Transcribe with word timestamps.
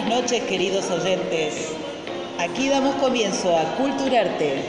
buenas 0.00 0.22
noches 0.22 0.42
queridos 0.44 0.90
oyentes. 0.90 1.72
Aquí 2.38 2.68
damos 2.68 2.94
comienzo 2.96 3.56
a 3.56 3.64
Culturarte. 3.76 4.62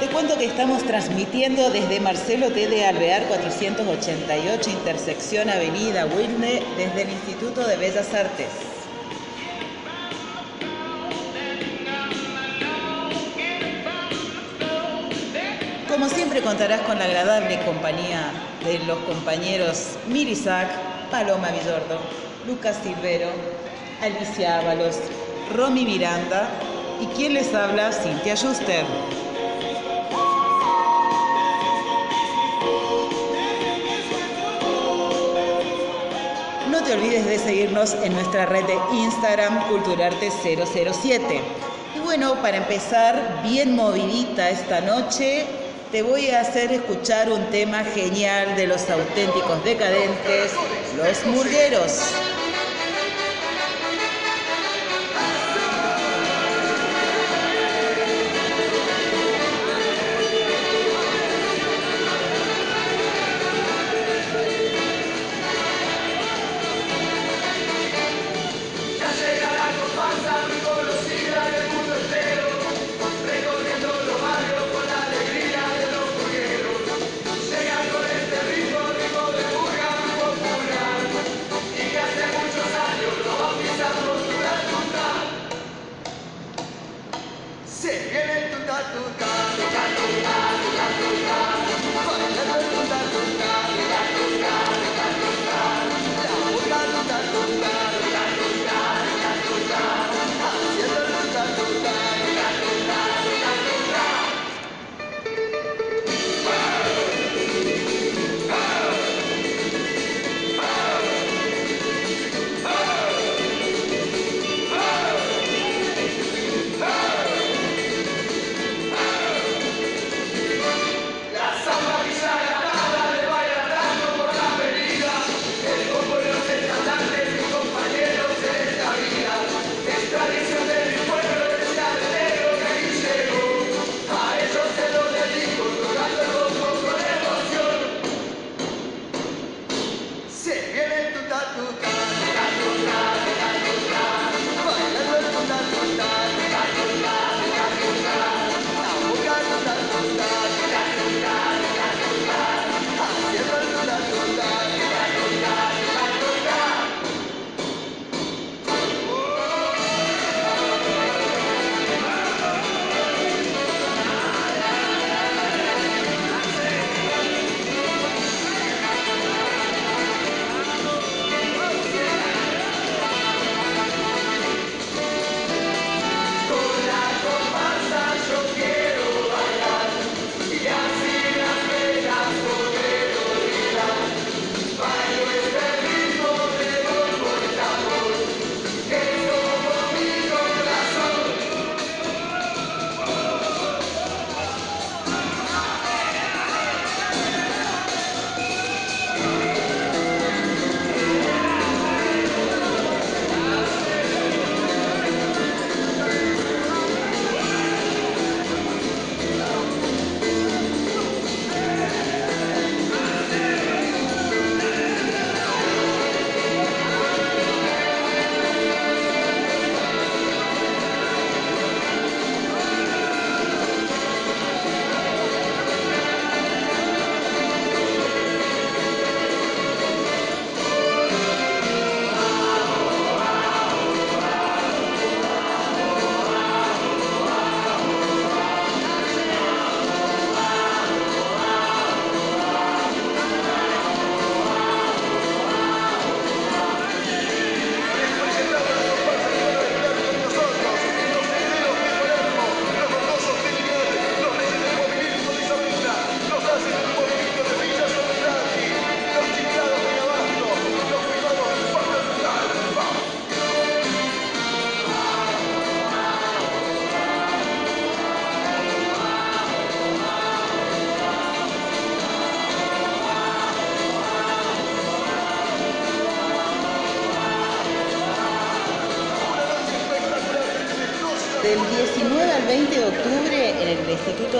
Te 0.00 0.06
cuento 0.08 0.38
que 0.38 0.44
estamos 0.44 0.84
transmitiendo 0.84 1.70
desde 1.70 1.98
Marcelo 2.00 2.50
T. 2.50 2.68
de 2.68 2.84
Alvear 2.84 3.24
488, 3.26 4.70
intersección 4.70 5.50
Avenida 5.50 6.06
Wilne, 6.06 6.62
desde 6.76 7.02
el 7.02 7.10
Instituto 7.10 7.66
de 7.66 7.76
Bellas 7.76 8.12
Artes. 8.14 8.73
Siempre 16.34 16.50
contarás 16.50 16.80
con 16.80 16.98
la 16.98 17.04
agradable 17.04 17.60
compañía 17.64 18.32
de 18.64 18.80
los 18.86 18.98
compañeros 19.00 19.90
Mirisac, 20.08 20.66
Paloma 21.08 21.50
Villordo, 21.50 22.00
Lucas 22.44 22.76
Silvero, 22.82 23.28
Alicia 24.02 24.58
Ábalos, 24.58 24.96
Romy 25.54 25.84
Miranda 25.84 26.48
y 27.00 27.06
quien 27.14 27.34
les 27.34 27.54
habla, 27.54 27.92
Cintia 27.92 28.34
Schuster. 28.34 28.84
No 36.68 36.82
te 36.82 36.94
olvides 36.94 37.26
de 37.26 37.38
seguirnos 37.38 37.94
en 38.02 38.12
nuestra 38.12 38.46
red 38.46 38.64
de 38.64 38.76
Instagram 38.92 39.60
Culturarte007. 39.68 41.40
Y 41.94 42.00
bueno, 42.00 42.34
para 42.42 42.56
empezar 42.56 43.40
bien 43.44 43.76
movidita 43.76 44.50
esta 44.50 44.80
noche, 44.80 45.46
te 45.94 46.02
voy 46.02 46.28
a 46.30 46.40
hacer 46.40 46.72
escuchar 46.72 47.30
un 47.30 47.50
tema 47.50 47.84
genial 47.84 48.56
de 48.56 48.66
los 48.66 48.90
auténticos 48.90 49.62
decadentes, 49.62 50.50
los 50.96 51.24
murgueros. 51.26 52.33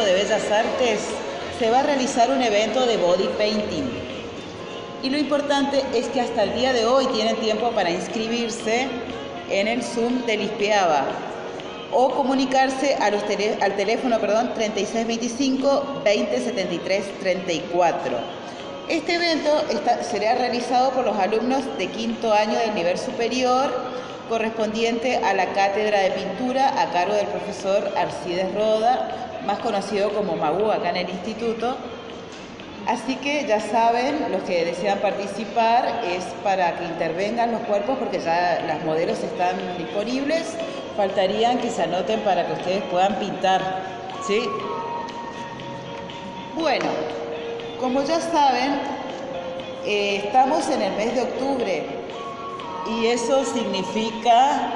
De 0.02 0.12
Bellas 0.12 0.50
Artes 0.50 1.00
se 1.56 1.70
va 1.70 1.78
a 1.78 1.82
realizar 1.84 2.28
un 2.28 2.42
evento 2.42 2.84
de 2.84 2.96
body 2.96 3.28
painting. 3.38 3.88
Y 5.04 5.10
lo 5.10 5.18
importante 5.18 5.84
es 5.94 6.08
que 6.08 6.20
hasta 6.20 6.42
el 6.42 6.54
día 6.54 6.72
de 6.72 6.84
hoy 6.84 7.06
tienen 7.06 7.36
tiempo 7.36 7.70
para 7.70 7.90
inscribirse 7.90 8.88
en 9.50 9.68
el 9.68 9.84
Zoom 9.84 10.26
de 10.26 10.36
Lispeaba 10.36 11.04
o 11.92 12.10
comunicarse 12.10 12.96
al 12.96 13.76
teléfono 13.76 14.18
perdón, 14.18 14.52
3625 14.54 15.68
2073 16.04 17.20
34. 17.20 18.16
Este 18.88 19.14
evento 19.14 19.62
será 20.02 20.34
realizado 20.34 20.90
por 20.90 21.04
los 21.04 21.16
alumnos 21.16 21.62
de 21.78 21.86
quinto 21.86 22.32
año 22.32 22.58
del 22.58 22.74
nivel 22.74 22.98
superior 22.98 23.93
correspondiente 24.28 25.16
a 25.16 25.34
la 25.34 25.46
cátedra 25.52 26.00
de 26.00 26.10
pintura 26.12 26.80
a 26.80 26.90
cargo 26.90 27.14
del 27.14 27.26
profesor 27.26 27.92
Arcides 27.96 28.54
Roda, 28.54 29.40
más 29.46 29.58
conocido 29.58 30.12
como 30.12 30.36
Magu 30.36 30.70
acá 30.70 30.90
en 30.90 30.96
el 30.96 31.10
instituto. 31.10 31.76
Así 32.86 33.16
que 33.16 33.46
ya 33.46 33.60
saben, 33.60 34.26
los 34.30 34.42
que 34.42 34.64
desean 34.64 34.98
participar 34.98 36.02
es 36.04 36.24
para 36.42 36.76
que 36.76 36.84
intervengan 36.84 37.52
los 37.52 37.62
cuerpos 37.62 37.96
porque 37.98 38.20
ya 38.20 38.62
las 38.66 38.84
modelos 38.84 39.20
están 39.20 39.56
disponibles. 39.78 40.54
Faltarían 40.96 41.58
que 41.58 41.70
se 41.70 41.82
anoten 41.82 42.20
para 42.20 42.46
que 42.46 42.52
ustedes 42.52 42.82
puedan 42.84 43.14
pintar. 43.16 43.62
¿sí? 44.26 44.42
Bueno, 46.54 46.86
como 47.80 48.02
ya 48.04 48.20
saben, 48.20 48.78
eh, 49.86 50.22
estamos 50.24 50.68
en 50.68 50.82
el 50.82 50.92
mes 50.92 51.14
de 51.14 51.22
octubre 51.22 52.03
y 52.86 53.06
eso 53.06 53.44
significa, 53.44 54.72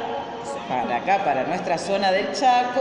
para 0.69 0.97
acá, 0.97 1.25
para 1.25 1.45
nuestra 1.45 1.79
zona 1.79 2.11
del 2.11 2.33
Chaco, 2.33 2.81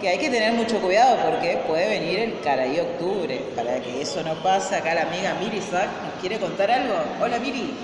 que 0.00 0.08
hay 0.08 0.18
que 0.18 0.30
tener 0.30 0.52
mucho 0.52 0.80
cuidado 0.80 1.18
porque 1.24 1.62
puede 1.66 1.88
venir 1.88 2.18
el 2.20 2.40
Caraí 2.40 2.78
Octubre. 2.80 3.44
Para 3.54 3.80
que 3.80 4.02
eso 4.02 4.22
no 4.22 4.34
pase, 4.42 4.76
acá 4.76 4.94
la 4.94 5.02
amiga 5.02 5.34
Miri 5.40 5.60
Sack 5.60 5.88
nos 6.02 6.20
quiere 6.20 6.38
contar 6.38 6.70
algo. 6.70 6.94
Hola 7.22 7.38
Miri. 7.38 7.74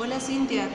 Hola 0.00 0.20
Cintia. 0.20 0.68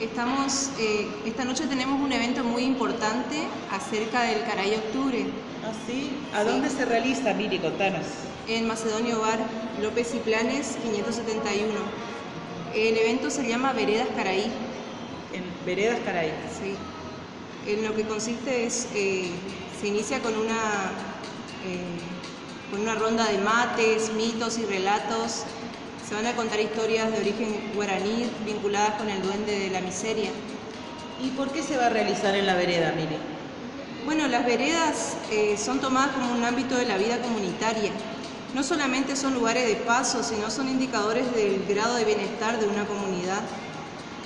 Estamos, 0.00 0.70
eh, 0.78 1.08
esta 1.26 1.44
noche 1.44 1.66
tenemos 1.66 2.00
un 2.00 2.12
evento 2.12 2.44
muy 2.44 2.62
importante 2.62 3.48
acerca 3.72 4.22
del 4.22 4.44
Caray 4.44 4.74
Octubre. 4.74 5.26
¿Ah, 5.64 5.72
sí? 5.86 6.16
¿A 6.34 6.44
dónde 6.44 6.70
se 6.70 6.84
realiza, 6.84 7.34
Miri? 7.34 7.58
Contanos. 7.58 8.06
En 8.46 8.68
Macedonio 8.68 9.20
Bar, 9.20 9.38
López 9.82 10.14
y 10.14 10.18
Planes, 10.18 10.78
571. 10.82 11.72
El 12.74 12.96
evento 12.96 13.28
se 13.30 13.46
llama 13.48 13.72
Veredas 13.72 14.06
Caraí 14.16 14.52
Veredas 15.68 15.98
Caray. 16.02 16.32
Sí. 16.58 16.74
En 17.70 17.84
lo 17.84 17.94
que 17.94 18.04
consiste 18.04 18.64
es, 18.64 18.88
eh, 18.94 19.28
se 19.78 19.88
inicia 19.88 20.22
con 20.22 20.34
una, 20.34 20.54
eh, 21.66 22.70
con 22.70 22.80
una 22.80 22.94
ronda 22.94 23.30
de 23.30 23.36
mates, 23.36 24.10
mitos 24.14 24.56
y 24.56 24.64
relatos. 24.64 25.42
Se 26.08 26.14
van 26.14 26.24
a 26.24 26.34
contar 26.34 26.58
historias 26.58 27.12
de 27.12 27.18
origen 27.18 27.70
guaraní 27.74 28.30
vinculadas 28.46 28.92
con 28.92 29.10
el 29.10 29.20
duende 29.20 29.58
de 29.58 29.68
la 29.68 29.82
miseria. 29.82 30.30
¿Y 31.22 31.28
por 31.36 31.52
qué 31.52 31.62
se 31.62 31.76
va 31.76 31.86
a 31.86 31.90
realizar 31.90 32.34
en 32.34 32.46
la 32.46 32.54
vereda, 32.54 32.94
Mire? 32.96 33.18
Bueno, 34.06 34.26
las 34.26 34.46
veredas 34.46 35.18
eh, 35.30 35.58
son 35.58 35.80
tomadas 35.80 36.12
como 36.12 36.32
un 36.32 36.42
ámbito 36.44 36.76
de 36.76 36.86
la 36.86 36.96
vida 36.96 37.20
comunitaria. 37.20 37.92
No 38.54 38.62
solamente 38.62 39.16
son 39.16 39.34
lugares 39.34 39.68
de 39.68 39.76
paso, 39.76 40.22
sino 40.22 40.50
son 40.50 40.66
indicadores 40.66 41.30
del 41.34 41.62
grado 41.68 41.96
de 41.96 42.06
bienestar 42.06 42.58
de 42.58 42.66
una 42.66 42.86
comunidad. 42.86 43.42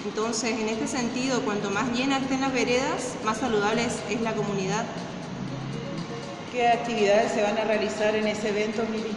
Entonces, 0.05 0.59
en 0.59 0.69
este 0.69 0.89
sentido, 0.89 1.43
cuanto 1.43 1.71
más 1.71 1.93
llenas 1.93 2.23
estén 2.23 2.41
las 2.41 2.53
veredas, 2.53 3.15
más 3.25 3.39
saludable 3.39 3.87
es 4.11 4.21
la 4.21 4.35
comunidad. 4.35 4.85
¿Qué 6.53 6.69
actividades 6.69 7.33
se 7.33 7.43
van 7.43 7.57
a 7.57 7.65
realizar 7.65 8.15
en 8.15 8.27
ese 8.27 8.49
evento, 8.49 8.83
Miri? 8.91 9.13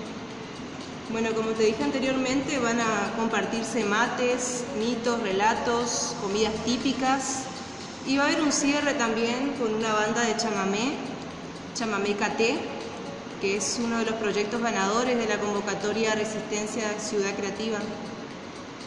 Bueno, 1.11 1.33
como 1.35 1.51
te 1.51 1.63
dije 1.63 1.83
anteriormente, 1.83 2.59
van 2.59 2.79
a 2.79 3.13
compartirse 3.17 3.83
mates, 3.83 4.63
mitos, 4.79 5.21
relatos, 5.21 6.15
comidas 6.21 6.53
típicas 6.65 7.43
y 8.07 8.17
va 8.17 8.23
a 8.23 8.27
haber 8.27 8.41
un 8.41 8.51
cierre 8.51 8.93
también 8.93 9.53
con 9.59 9.73
una 9.73 9.93
banda 9.93 10.21
de 10.21 10.37
chamamé, 10.37 10.93
chamamé 11.75 12.15
KT, 12.15 12.59
que 13.41 13.57
es 13.57 13.79
uno 13.83 13.99
de 13.99 14.05
los 14.05 14.15
proyectos 14.15 14.61
ganadores 14.61 15.17
de 15.17 15.27
la 15.27 15.39
convocatoria 15.39 16.15
Resistencia 16.15 16.99
Ciudad 16.99 17.35
Creativa. 17.35 17.79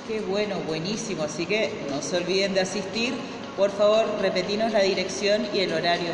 Qué 0.08 0.22
bueno, 0.22 0.56
buenísimo. 0.66 1.24
Así 1.24 1.44
que 1.44 1.70
no 1.90 2.00
se 2.00 2.16
olviden 2.16 2.54
de 2.54 2.60
asistir. 2.60 3.12
Por 3.58 3.70
favor, 3.70 4.06
repetinos 4.22 4.72
la 4.72 4.80
dirección 4.80 5.46
y 5.52 5.58
el 5.58 5.74
horario. 5.74 6.08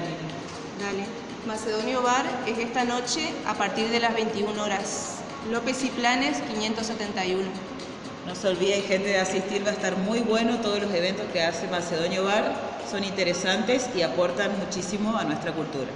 Dale. 0.81 1.05
Macedonio 1.46 2.02
Bar 2.02 2.26
es 2.44 2.58
esta 2.58 2.85
noche 2.85 3.32
a 3.46 3.55
partir 3.55 3.88
de 3.91 4.00
las 4.00 4.12
21 4.12 4.61
horas. 4.61 5.19
López 5.49 5.85
y 5.85 5.91
Planes 5.91 6.38
571. 6.41 7.43
No 8.26 8.35
se 8.35 8.49
olviden, 8.49 8.82
gente, 8.82 9.11
de 9.11 9.19
asistir. 9.19 9.64
Va 9.64 9.70
a 9.70 9.75
estar 9.75 9.97
muy 9.97 10.19
bueno. 10.20 10.58
Todos 10.58 10.82
los 10.82 10.93
eventos 10.93 11.26
que 11.32 11.43
hace 11.43 11.69
Macedonio 11.69 12.25
Bar 12.25 12.52
son 12.90 13.05
interesantes 13.05 13.88
y 13.94 14.02
aportan 14.02 14.58
muchísimo 14.58 15.17
a 15.17 15.23
nuestra 15.23 15.52
cultura. 15.52 15.93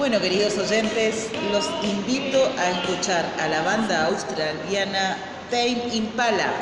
Bueno, 0.00 0.18
queridos 0.18 0.56
oyentes, 0.56 1.28
los 1.52 1.68
invito 1.84 2.42
a 2.56 2.70
escuchar 2.70 3.22
a 3.38 3.48
la 3.48 3.60
banda 3.60 4.06
australiana 4.06 5.18
Tame 5.50 5.94
Impala. 5.94 6.54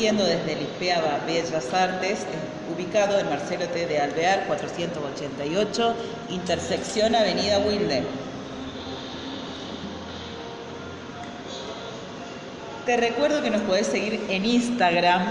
Transmitiendo 0.00 0.24
desde 0.24 0.52
el 0.54 0.66
Bellas 1.26 1.74
Artes, 1.74 2.20
ubicado 2.74 3.18
en 3.18 3.28
Marcelo 3.28 3.66
T. 3.66 3.86
de 3.86 4.00
Alvear, 4.00 4.46
488, 4.46 5.94
intersección 6.30 7.14
Avenida 7.14 7.58
Wilde. 7.58 8.02
Te 12.86 12.96
recuerdo 12.96 13.42
que 13.42 13.50
nos 13.50 13.60
podés 13.62 13.88
seguir 13.88 14.24
en 14.30 14.46
Instagram, 14.46 15.22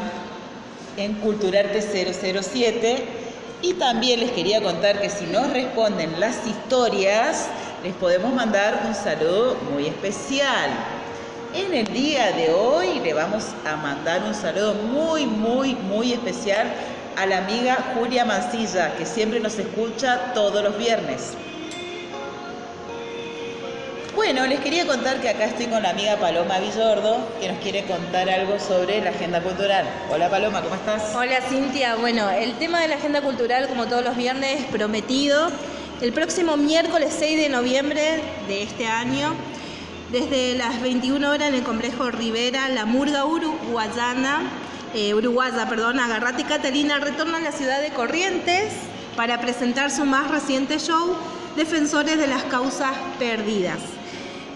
en 0.98 1.16
Culturarte 1.16 1.82
007, 1.82 3.06
y 3.64 3.74
también 3.74 4.20
les 4.20 4.32
quería 4.32 4.62
contar 4.62 5.02
que 5.02 5.10
si 5.10 5.26
nos 5.26 5.52
responden 5.52 6.20
las 6.20 6.46
historias, 6.46 7.48
les 7.84 7.96
podemos 7.96 8.32
mandar 8.36 8.84
un 8.88 8.94
saludo 8.94 9.58
muy 9.74 9.88
especial. 9.88 10.99
En 11.60 11.74
el 11.74 11.88
día 11.94 12.32
de 12.32 12.54
hoy 12.54 13.01
le 13.01 13.13
vamos 13.13 13.44
a 13.66 13.75
mandar 13.75 14.24
un 14.24 14.34
saludo 14.34 14.75
muy, 14.75 15.25
muy, 15.25 15.75
muy 15.75 16.13
especial 16.13 16.72
a 17.18 17.25
la 17.25 17.39
amiga 17.39 17.94
Julia 17.94 18.24
Mancilla, 18.24 18.96
que 18.96 19.06
siempre 19.06 19.42
nos 19.42 19.60
escucha 19.60 20.32
todos 20.34 20.63
los 20.63 20.78
viernes. 20.78 21.34
Bueno, 24.16 24.48
les 24.48 24.62
quería 24.62 24.88
contar 24.88 25.20
que 25.20 25.28
acá 25.28 25.46
estoy 25.46 25.66
con 25.66 25.84
la 25.84 25.89
amiga 25.89 26.16
Paloma 26.16 26.60
Villordo, 26.60 27.28
que 27.42 27.50
nos 27.50 27.58
quiere 27.60 27.84
contar 27.84 28.30
algo 28.30 28.58
sobre 28.58 29.01
la 29.01 29.10
agenda 29.10 29.42
cultural. 29.42 29.86
Hola 30.10 30.30
Paloma, 30.30 30.62
¿cómo 30.62 30.75
estás? 30.75 31.13
Hola 31.13 31.42
Cintia, 31.42 31.96
bueno, 31.98 32.30
el 32.30 32.54
tema 32.54 32.80
de 32.80 32.88
la 32.88 32.96
agenda 32.96 33.22
cultural, 33.22 33.68
como 33.68 33.86
todos 33.88 34.06
los 34.06 34.16
viernes, 34.16 34.63
prometido. 34.72 35.50
El 36.01 36.13
próximo 36.13 36.56
miércoles 36.56 37.13
6 37.20 37.38
de 37.38 37.50
noviembre 37.50 38.22
de 38.48 38.63
este 38.63 38.88
año 38.88 39.36
desde 40.12 40.56
las 40.56 40.82
21 40.82 41.30
horas 41.30 41.50
en 41.50 41.56
el 41.56 41.63
complejo 41.63 42.10
Rivera, 42.10 42.68
la 42.70 42.86
Murga 42.86 43.25
Uruguayana, 43.25 44.42
eh, 44.96 45.13
Uruguaya, 45.13 45.70
perdón, 45.70 46.00
Agarrate 46.00 46.44
Catalina 46.46 46.98
retorna 46.98 47.38
a 47.38 47.42
la 47.42 47.51
ciudad 47.51 47.80
de 47.80 47.92
Corrientes 47.92 48.74
para 49.16 49.39
presentar 49.39 49.92
su 49.92 50.06
más 50.06 50.32
reciente 50.32 50.80
show, 50.80 51.16
Defensores 51.56 52.18
de 52.18 52.28
las 52.28 52.44
Causas 52.44 52.94
Perdidas. 53.20 53.80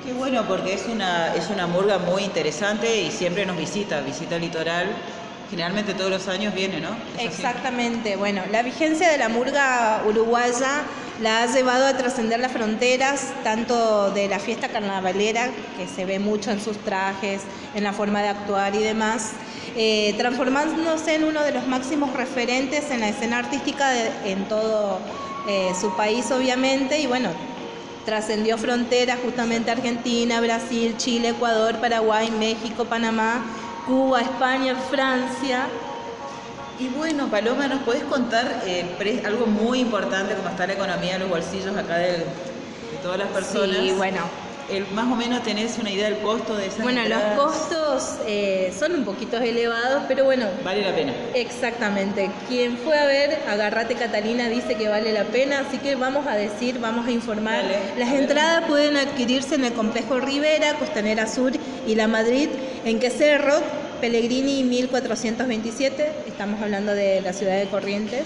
Qué 0.05 0.13
bueno, 0.13 0.43
porque 0.47 0.73
es 0.73 0.85
una, 0.87 1.35
es 1.35 1.49
una 1.49 1.67
murga 1.67 1.97
muy 1.97 2.23
interesante 2.23 3.01
y 3.01 3.11
siempre 3.11 3.45
nos 3.45 3.57
visita, 3.57 4.01
visita 4.01 4.35
el 4.35 4.41
litoral. 4.41 4.87
Generalmente 5.49 5.93
todos 5.93 6.09
los 6.09 6.27
años 6.27 6.53
viene, 6.53 6.79
¿no? 6.79 6.89
Exactamente. 7.19 8.15
Bueno, 8.15 8.41
la 8.51 8.63
vigencia 8.63 9.09
de 9.09 9.17
la 9.17 9.29
murga 9.29 10.01
uruguaya 10.07 10.83
la 11.21 11.43
ha 11.43 11.45
llevado 11.45 11.85
a 11.85 11.95
trascender 11.95 12.39
las 12.39 12.51
fronteras, 12.51 13.33
tanto 13.43 14.11
de 14.11 14.27
la 14.27 14.39
fiesta 14.39 14.69
carnavalera, 14.69 15.49
que 15.77 15.87
se 15.87 16.05
ve 16.05 16.19
mucho 16.19 16.51
en 16.51 16.59
sus 16.59 16.77
trajes, 16.77 17.41
en 17.75 17.83
la 17.83 17.93
forma 17.93 18.21
de 18.21 18.29
actuar 18.29 18.75
y 18.75 18.79
demás, 18.79 19.31
eh, 19.75 20.15
transformándose 20.17 21.15
en 21.15 21.23
uno 21.23 21.43
de 21.43 21.51
los 21.51 21.67
máximos 21.67 22.13
referentes 22.13 22.89
en 22.91 23.01
la 23.01 23.09
escena 23.09 23.39
artística 23.39 23.91
en 24.25 24.47
todo 24.47 24.99
eh, 25.47 25.71
su 25.79 25.95
país, 25.95 26.31
obviamente, 26.31 26.99
y 26.99 27.07
bueno, 27.07 27.29
trascendió 28.05 28.57
fronteras 28.57 29.19
justamente 29.23 29.71
Argentina, 29.71 30.41
Brasil, 30.41 30.95
Chile, 30.97 31.29
Ecuador, 31.29 31.79
Paraguay, 31.79 32.31
México, 32.31 32.85
Panamá, 32.85 33.43
Cuba, 33.85 34.21
España, 34.21 34.75
Francia. 34.89 35.67
Y 36.79 36.87
bueno, 36.87 37.27
Paloma, 37.29 37.67
¿nos 37.67 37.83
podés 37.83 38.03
contar 38.03 38.63
eh, 38.65 39.23
algo 39.25 39.45
muy 39.45 39.79
importante 39.79 40.33
como 40.33 40.49
está 40.49 40.65
la 40.65 40.73
economía 40.73 41.13
de 41.13 41.19
los 41.19 41.29
bolsillos 41.29 41.75
acá 41.77 41.97
de, 41.97 42.25
todas 43.03 43.19
las 43.19 43.27
personas? 43.29 43.77
Sí, 43.77 43.91
bueno. 43.95 44.21
El, 44.69 44.87
más 44.93 45.11
o 45.11 45.15
menos 45.15 45.43
tenés 45.43 45.77
una 45.77 45.91
idea 45.91 46.09
del 46.09 46.19
costo 46.19 46.55
de 46.55 46.67
esas 46.67 46.83
Bueno, 46.83 47.01
los 47.07 47.21
costos 47.35 48.15
eh, 48.25 48.73
son 48.77 48.95
un 48.95 49.03
poquito 49.03 49.37
elevados, 49.37 50.03
pero 50.07 50.23
bueno. 50.23 50.47
Vale 50.63 50.81
la 50.81 50.95
pena. 50.95 51.13
Exactamente. 51.35 52.31
Quien 52.47 52.77
fue 52.77 52.97
a 52.97 53.05
ver, 53.05 53.39
Agarrate 53.49 53.95
Catalina 53.95 54.47
dice 54.47 54.75
que 54.75 54.87
vale 54.87 55.11
la 55.11 55.25
pena, 55.25 55.59
así 55.67 55.79
que 55.79 55.95
vamos 55.95 56.25
a 56.27 56.35
decir, 56.35 56.79
vamos 56.79 57.05
a 57.05 57.11
informar. 57.11 57.65
Las 57.97 58.13
entradas 58.13 58.63
pueden 58.65 58.95
adquirirse 58.95 59.55
en 59.55 59.65
el 59.65 59.73
complejo 59.73 60.21
Rivera, 60.21 60.75
Costanera 60.75 61.27
Sur 61.27 61.51
y 61.85 61.95
La 61.95 62.07
Madrid, 62.07 62.47
en 62.85 62.99
que 63.01 63.09
Cerro 63.09 63.61
Pellegrini 64.03 64.65
1427, 64.65 66.11
estamos 66.27 66.61
hablando 66.61 66.93
de 66.93 67.21
la 67.21 67.31
ciudad 67.31 67.57
de 67.57 67.67
Corrientes, 67.67 68.25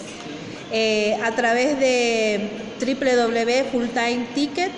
eh, 0.71 1.15
a 1.23 1.35
través 1.35 1.79
de 1.79 2.49
www 2.79 3.63
Fulltime 3.71 4.25
Ticket 4.33 4.71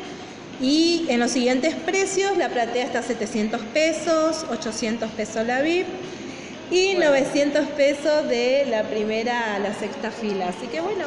y 0.59 1.05
en 1.07 1.21
los 1.21 1.31
siguientes 1.31 1.73
precios, 1.73 2.35
la 2.35 2.49
platea 2.49 2.83
está 2.83 2.99
a 2.99 3.03
700 3.03 3.61
pesos, 3.73 4.45
800 4.51 5.09
pesos 5.11 5.47
la 5.47 5.61
VIP 5.61 5.87
y 6.69 6.95
900 6.95 7.65
pesos 7.67 8.27
de 8.27 8.65
la 8.69 8.83
primera 8.83 9.55
a 9.55 9.59
la 9.59 9.73
sexta 9.73 10.11
fila. 10.11 10.49
Así 10.49 10.67
que 10.67 10.81
bueno, 10.81 11.05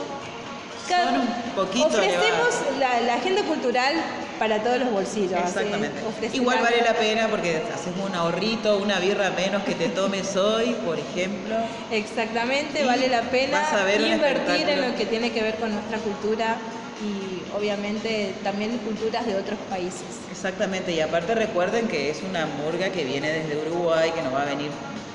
ofrecemos 1.56 2.78
la, 2.78 3.14
agenda 3.14 3.42
cultural 3.42 3.94
para 4.38 4.62
todos 4.62 4.78
los 4.78 4.90
bolsillos. 4.90 5.38
Exactamente. 5.38 5.90
Igual 6.32 6.60
vale 6.62 6.82
la 6.82 6.94
pena 6.94 7.28
porque 7.28 7.62
haces 7.72 7.92
un 8.04 8.14
ahorrito, 8.14 8.78
una 8.78 8.98
birra 8.98 9.30
menos 9.30 9.62
que 9.62 9.74
te 9.74 9.88
tomes 9.88 10.36
hoy, 10.36 10.74
por 10.84 10.98
ejemplo. 10.98 11.56
Exactamente, 11.90 12.84
vale 12.84 13.08
la 13.08 13.22
pena 13.22 13.62
invertir 13.98 14.68
en 14.68 14.90
lo 14.90 14.96
que 14.96 15.06
tiene 15.06 15.30
que 15.30 15.42
ver 15.42 15.56
con 15.56 15.72
nuestra 15.72 15.98
cultura 15.98 16.56
y 17.02 17.56
obviamente 17.56 18.34
también 18.42 18.78
culturas 18.78 19.26
de 19.26 19.36
otros 19.36 19.58
países. 19.68 20.02
Exactamente, 20.30 20.92
y 20.92 21.00
aparte 21.00 21.34
recuerden 21.34 21.88
que 21.88 22.10
es 22.10 22.22
una 22.22 22.46
murga 22.46 22.90
que 22.90 23.04
viene 23.04 23.30
desde 23.30 23.60
Uruguay, 23.68 24.10
que 24.12 24.22
nos 24.22 24.34
va 24.34 24.42
a 24.42 24.46
venir 24.46 24.70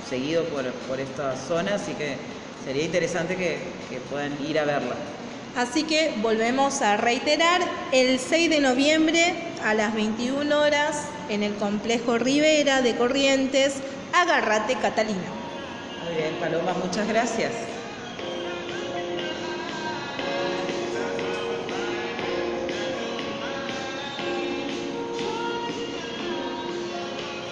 seguido 0.10 0.44
por, 0.46 0.66
por 0.72 1.00
esta 1.00 1.36
zona, 1.36 1.76
así 1.76 1.94
que 1.94 2.16
sería 2.66 2.84
interesante 2.84 3.36
que 3.36 3.60
puedan 4.10 4.38
ir 4.46 4.60
a 4.60 4.66
verla. 4.66 4.96
Así 5.58 5.86
que 5.86 6.14
volvemos 6.22 6.84
a 6.84 6.98
reiterar, 6.98 7.62
el 7.92 8.20
6 8.20 8.48
de 8.52 8.60
noviembre 8.60 9.34
a 9.64 9.74
las 9.74 9.96
21 9.96 10.56
horas 10.56 11.08
en 11.30 11.42
el 11.42 11.56
complejo 11.56 12.20
Rivera 12.20 12.84
de 12.84 12.96
Corrientes, 12.96 13.78
Agarrate 14.14 14.76
Catalina. 14.76 15.18
Muy 16.06 16.16
bien, 16.16 16.36
Paloma, 16.40 16.74
muchas 16.74 17.08
gracias. 17.08 17.54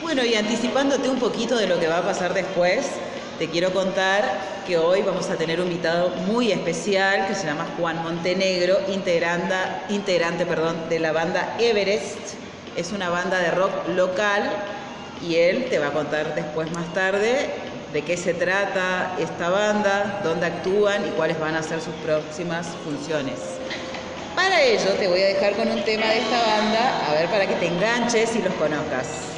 Bueno, 0.03 0.23
y 0.23 0.35
anticipándote 0.35 1.09
un 1.09 1.17
poquito 1.17 1.57
de 1.57 1.65
lo 1.65 1.79
que 1.79 1.87
va 1.87 1.97
a 1.97 2.03
pasar 2.03 2.35
después, 2.35 2.85
te 3.37 3.49
quiero 3.49 3.73
contar 3.73 4.23
que 4.65 4.77
hoy 4.77 5.01
vamos 5.01 5.29
a 5.29 5.35
tener 5.35 5.59
un 5.59 5.67
invitado 5.67 6.09
muy 6.27 6.51
especial 6.51 7.27
que 7.27 7.35
se 7.35 7.45
llama 7.45 7.67
Juan 7.77 8.01
Montenegro, 8.01 8.79
integrante 8.87 10.45
perdón, 10.45 10.77
de 10.89 10.99
la 10.99 11.11
banda 11.11 11.55
Everest. 11.59 12.17
Es 12.77 12.91
una 12.91 13.09
banda 13.09 13.39
de 13.39 13.51
rock 13.51 13.89
local 13.89 14.49
y 15.21 15.35
él 15.35 15.67
te 15.69 15.79
va 15.79 15.87
a 15.87 15.91
contar 15.91 16.33
después 16.35 16.71
más 16.71 16.93
tarde 16.93 17.49
de 17.91 18.01
qué 18.03 18.17
se 18.17 18.33
trata 18.33 19.15
esta 19.19 19.49
banda, 19.49 20.21
dónde 20.23 20.45
actúan 20.45 21.05
y 21.07 21.09
cuáles 21.11 21.39
van 21.39 21.55
a 21.55 21.63
ser 21.63 21.81
sus 21.81 21.93
próximas 21.95 22.67
funciones. 22.83 23.35
Para 24.35 24.61
ello 24.61 24.91
te 24.97 25.07
voy 25.07 25.21
a 25.21 25.27
dejar 25.27 25.53
con 25.53 25.69
un 25.69 25.83
tema 25.83 26.07
de 26.07 26.19
esta 26.19 26.41
banda, 26.41 27.09
a 27.09 27.13
ver 27.13 27.27
para 27.27 27.47
que 27.47 27.55
te 27.55 27.67
enganches 27.67 28.35
y 28.35 28.41
los 28.41 28.53
conozcas. 28.55 29.34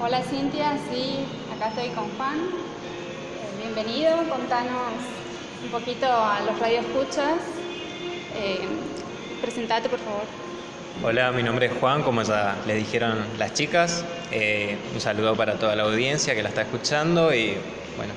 Hola 0.00 0.22
Cintia, 0.22 0.78
sí, 0.88 1.24
acá 1.54 1.68
estoy 1.68 1.88
con 1.88 2.08
Juan. 2.16 2.38
Eh, 2.38 3.58
bienvenido, 3.58 4.16
contanos 4.28 4.92
un 5.64 5.70
poquito 5.70 6.06
a 6.06 6.40
los 6.42 6.58
radioescuchas. 6.60 7.38
Eh, 8.36 8.60
presentate, 9.40 9.88
por 9.88 9.98
favor. 9.98 10.22
Hola, 11.02 11.32
mi 11.32 11.42
nombre 11.42 11.66
es 11.66 11.72
Juan, 11.80 12.04
como 12.04 12.22
ya 12.22 12.56
le 12.64 12.76
dijeron 12.76 13.26
las 13.38 13.54
chicas. 13.54 14.04
Eh, 14.30 14.78
un 14.94 15.00
saludo 15.00 15.34
para 15.34 15.58
toda 15.58 15.74
la 15.74 15.82
audiencia 15.82 16.36
que 16.36 16.42
la 16.42 16.50
está 16.50 16.62
escuchando 16.62 17.34
y 17.34 17.56
bueno, 17.96 18.12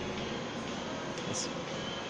eso. 1.32 1.48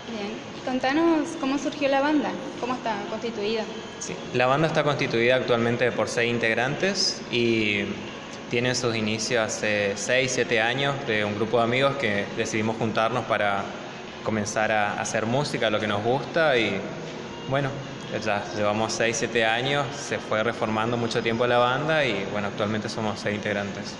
Bien, 0.09 0.33
y 0.57 0.65
contanos 0.65 1.29
cómo 1.39 1.57
surgió 1.57 1.87
la 1.87 2.01
banda, 2.01 2.31
cómo 2.59 2.73
está 2.73 2.97
constituida. 3.09 3.63
Sí, 4.05 4.15
la 4.35 4.45
banda 4.45 4.67
está 4.67 4.83
constituida 4.83 5.33
actualmente 5.33 5.91
por 5.91 6.07
seis 6.07 6.29
integrantes 6.29 7.23
y 7.31 7.85
tiene 8.51 8.75
sus 8.75 8.95
inicios 8.95 9.43
hace 9.43 9.93
6, 9.97 10.31
7 10.31 10.61
años 10.61 10.93
de 11.07 11.25
un 11.25 11.33
grupo 11.33 11.57
de 11.57 11.63
amigos 11.63 11.95
que 11.95 12.27
decidimos 12.37 12.77
juntarnos 12.77 13.25
para 13.25 13.63
comenzar 14.23 14.71
a 14.71 15.01
hacer 15.01 15.25
música, 15.25 15.71
lo 15.71 15.79
que 15.79 15.87
nos 15.87 16.03
gusta 16.03 16.55
y 16.55 16.79
bueno, 17.49 17.69
ya 18.23 18.43
llevamos 18.55 18.93
6, 18.93 19.17
7 19.17 19.43
años, 19.43 19.87
se 19.95 20.19
fue 20.19 20.43
reformando 20.43 20.97
mucho 20.97 21.23
tiempo 21.23 21.47
la 21.47 21.57
banda 21.57 22.05
y 22.05 22.27
bueno, 22.31 22.49
actualmente 22.49 22.89
somos 22.89 23.19
6 23.21 23.35
integrantes. 23.35 23.95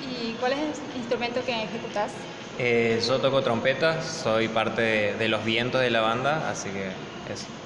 ¿Y 0.00 0.32
cuál 0.40 0.52
es 0.52 0.60
el 0.60 0.96
instrumento 0.96 1.44
que 1.44 1.64
ejecutas? 1.64 2.12
Eh, 2.58 3.02
yo 3.06 3.18
toco 3.18 3.42
trompeta, 3.42 4.00
soy 4.00 4.48
parte 4.48 4.80
de, 4.80 5.14
de, 5.16 5.28
los 5.28 5.44
vientos 5.44 5.82
de 5.82 5.90
la 5.90 6.00
banda, 6.00 6.48
así 6.50 6.70
que 6.70 6.86
eso. 7.30 7.57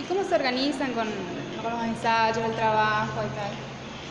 ¿Y 0.00 0.02
cómo 0.04 0.24
se 0.24 0.34
organizan 0.34 0.92
con, 0.94 1.06
con 1.62 1.72
los 1.72 1.84
ensayos, 1.84 2.38
el 2.38 2.54
trabajo 2.54 3.20
y 3.22 3.36
tal? 3.36 3.50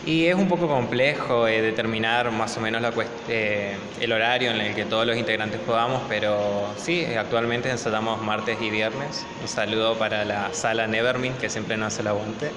Y 0.05 0.27
es 0.27 0.35
un 0.35 0.47
poco 0.47 0.67
complejo 0.67 1.47
eh, 1.47 1.61
determinar 1.61 2.31
más 2.31 2.55
o 2.57 2.61
menos 2.61 2.81
la 2.81 2.93
eh, 3.27 3.75
el 3.99 4.11
horario 4.11 4.51
en 4.51 4.61
el 4.61 4.75
que 4.75 4.85
todos 4.85 5.07
los 5.07 5.17
integrantes 5.17 5.59
podamos, 5.61 6.01
pero 6.07 6.67
sí, 6.77 7.05
actualmente 7.05 7.71
ensayamos 7.71 8.21
martes 8.21 8.57
y 8.61 8.69
viernes. 8.69 9.25
Un 9.41 9.47
saludo 9.47 9.97
para 9.97 10.25
la 10.25 10.53
sala 10.53 10.87
Nevermind, 10.87 11.37
que 11.37 11.49
siempre 11.49 11.75
nos 11.75 11.93
hace 11.93 12.03
el 12.03 12.09
aguante. 12.09 12.51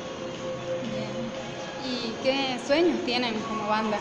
Bien. 0.82 1.10
¿Y 1.90 2.12
qué 2.22 2.58
sueños 2.66 2.98
tienen 3.06 3.34
como 3.48 3.66
banda? 3.66 3.96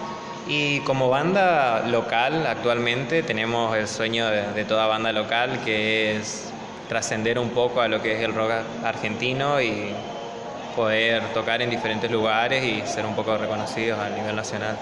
Y 0.48 0.82
como 0.82 1.10
banda 1.10 1.88
local, 1.88 2.46
actualmente 2.46 3.24
tenemos 3.24 3.76
el 3.78 3.88
sueño 3.88 4.28
de 4.28 4.66
toda 4.66 4.88
banda 4.88 5.14
local, 5.14 5.60
que 5.64 6.18
es 6.18 6.51
trascender 6.92 7.40
un 7.40 7.52
poco 7.52 7.80
a 7.80 7.88
lo 7.88 8.02
que 8.02 8.18
es 8.18 8.22
el 8.22 8.34
rock 8.34 8.52
argentino 8.84 9.62
y 9.62 9.94
poder 10.76 11.24
tocar 11.34 11.62
en 11.62 11.70
diferentes 11.70 12.12
lugares 12.12 12.66
y 12.66 12.86
ser 12.86 13.06
un 13.06 13.16
poco 13.16 13.38
reconocidos 13.38 13.98
a 13.98 14.10
nivel 14.10 14.36
nacional. 14.36 14.76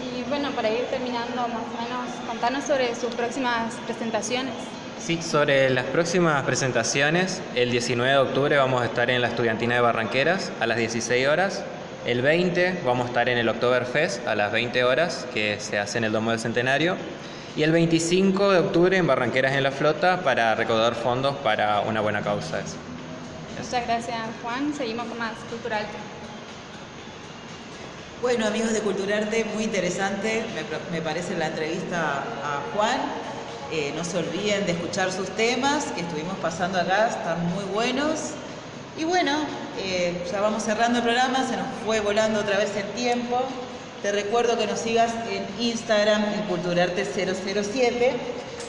Y 0.00 0.22
bueno, 0.28 0.52
para 0.52 0.70
ir 0.70 0.84
terminando 0.84 1.34
más 1.34 1.48
o 1.48 1.82
menos, 1.82 2.08
contanos 2.24 2.62
sobre 2.62 2.94
sus 2.94 3.12
próximas 3.16 3.74
presentaciones. 3.84 4.54
Sí, 5.00 5.20
sobre 5.20 5.70
las 5.70 5.86
próximas 5.86 6.40
presentaciones, 6.44 7.42
el 7.56 7.72
19 7.72 8.08
de 8.08 8.18
octubre 8.18 8.56
vamos 8.58 8.82
a 8.82 8.84
estar 8.84 9.10
en 9.10 9.20
la 9.20 9.26
Estudiantina 9.26 9.74
de 9.74 9.80
Barranqueras 9.80 10.52
a 10.60 10.68
las 10.68 10.76
16 10.76 11.26
horas. 11.26 11.64
El 12.06 12.22
20 12.22 12.82
vamos 12.84 13.06
a 13.06 13.08
estar 13.08 13.28
en 13.28 13.38
el 13.38 13.48
Oktoberfest 13.48 14.24
a 14.28 14.36
las 14.36 14.52
20 14.52 14.84
horas, 14.84 15.26
que 15.34 15.58
se 15.58 15.80
hace 15.80 15.98
en 15.98 16.04
el 16.04 16.12
Domo 16.12 16.30
del 16.30 16.38
Centenario. 16.38 16.94
Y 17.56 17.62
el 17.62 17.72
25 17.72 18.50
de 18.52 18.58
octubre 18.58 18.98
en 18.98 19.06
Barranqueras 19.06 19.54
en 19.54 19.62
la 19.62 19.70
Flota 19.70 20.20
para 20.22 20.54
recaudar 20.54 20.94
fondos 20.94 21.36
para 21.36 21.80
una 21.80 22.02
buena 22.02 22.20
causa. 22.20 22.60
Muchas 23.58 23.86
gracias, 23.86 24.18
Juan. 24.42 24.74
Seguimos 24.76 25.06
con 25.06 25.18
más 25.18 25.32
Culturarte. 25.48 25.96
Bueno, 28.20 28.46
amigos 28.46 28.74
de 28.74 28.80
Culturarte, 28.80 29.46
muy 29.54 29.64
interesante, 29.64 30.44
me, 30.92 31.00
parece 31.00 31.34
la 31.38 31.46
entrevista 31.46 32.18
a 32.44 32.60
Juan. 32.74 32.98
Eh, 33.72 33.94
no 33.96 34.04
se 34.04 34.18
olviden 34.18 34.66
de 34.66 34.72
escuchar 34.72 35.10
sus 35.10 35.30
temas 35.30 35.86
que 35.92 36.02
estuvimos 36.02 36.36
pasando 36.42 36.78
acá, 36.78 37.08
están 37.08 37.42
muy 37.54 37.64
buenos. 37.72 38.32
Y 38.98 39.04
bueno, 39.04 39.32
eh, 39.78 40.26
ya 40.30 40.42
vamos 40.42 40.62
cerrando 40.62 40.98
el 40.98 41.04
programa, 41.04 41.38
se 41.48 41.56
nos 41.56 41.66
fue 41.86 42.00
volando 42.00 42.40
otra 42.40 42.58
vez 42.58 42.76
el 42.76 42.88
tiempo. 42.90 43.40
Te 44.06 44.12
recuerdo 44.12 44.56
que 44.56 44.68
nos 44.68 44.78
sigas 44.78 45.10
en 45.28 45.44
Instagram, 45.58 46.22
en 46.32 46.48
Culturarte007. 46.48 48.12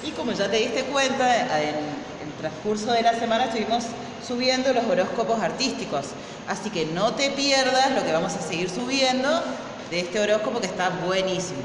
Y 0.03 0.09
como 0.13 0.31
ya 0.31 0.49
te 0.49 0.57
diste 0.57 0.81
cuenta, 0.85 1.59
en 1.61 1.75
el 1.75 2.33
transcurso 2.39 2.91
de 2.91 3.03
la 3.03 3.13
semana 3.13 3.45
estuvimos 3.45 3.83
subiendo 4.27 4.73
los 4.73 4.83
horóscopos 4.85 5.39
artísticos. 5.39 6.07
Así 6.47 6.71
que 6.71 6.87
no 6.87 7.13
te 7.13 7.29
pierdas 7.29 7.91
lo 7.91 8.03
que 8.03 8.13
vamos 8.13 8.33
a 8.33 8.41
seguir 8.41 8.67
subiendo 8.67 9.29
de 9.91 9.99
este 9.99 10.19
horóscopo 10.19 10.59
que 10.59 10.65
está 10.65 10.89
buenísimo. 11.05 11.59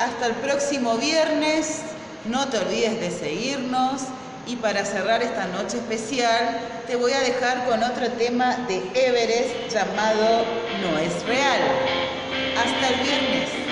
Hasta 0.00 0.24
el 0.24 0.32
próximo 0.36 0.96
viernes, 0.96 1.80
no 2.24 2.48
te 2.48 2.56
olvides 2.56 2.98
de 2.98 3.10
seguirnos 3.10 4.00
y 4.46 4.56
para 4.56 4.86
cerrar 4.86 5.22
esta 5.22 5.46
noche 5.48 5.76
especial 5.76 6.58
te 6.86 6.96
voy 6.96 7.12
a 7.12 7.20
dejar 7.20 7.66
con 7.66 7.82
otro 7.82 8.08
tema 8.12 8.56
de 8.66 8.76
Everest 8.94 9.74
llamado 9.74 10.46
No 10.80 10.98
es 10.98 11.22
real. 11.26 11.95
Hasta 12.56 12.88
el 12.88 13.02
viernes. 13.02 13.65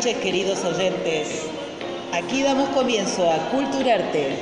Noches, 0.00 0.16
queridos 0.22 0.64
oyentes. 0.64 1.42
Aquí 2.14 2.42
damos 2.42 2.70
comienzo 2.70 3.30
a 3.30 3.36
Culturarte. 3.50 4.34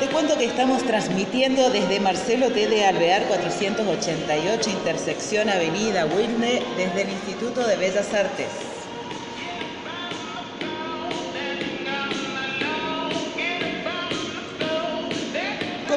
Te 0.00 0.06
cuento 0.06 0.38
que 0.38 0.46
estamos 0.46 0.82
transmitiendo 0.84 1.68
desde 1.68 2.00
Marcelo 2.00 2.50
T. 2.50 2.66
de 2.66 2.86
Alvear 2.86 3.24
488, 3.24 4.70
intersección 4.70 5.50
Avenida 5.50 6.06
Wilne, 6.06 6.62
desde 6.78 7.02
el 7.02 7.10
Instituto 7.10 7.66
de 7.66 7.76
Bellas 7.76 8.14
Artes. 8.14 8.69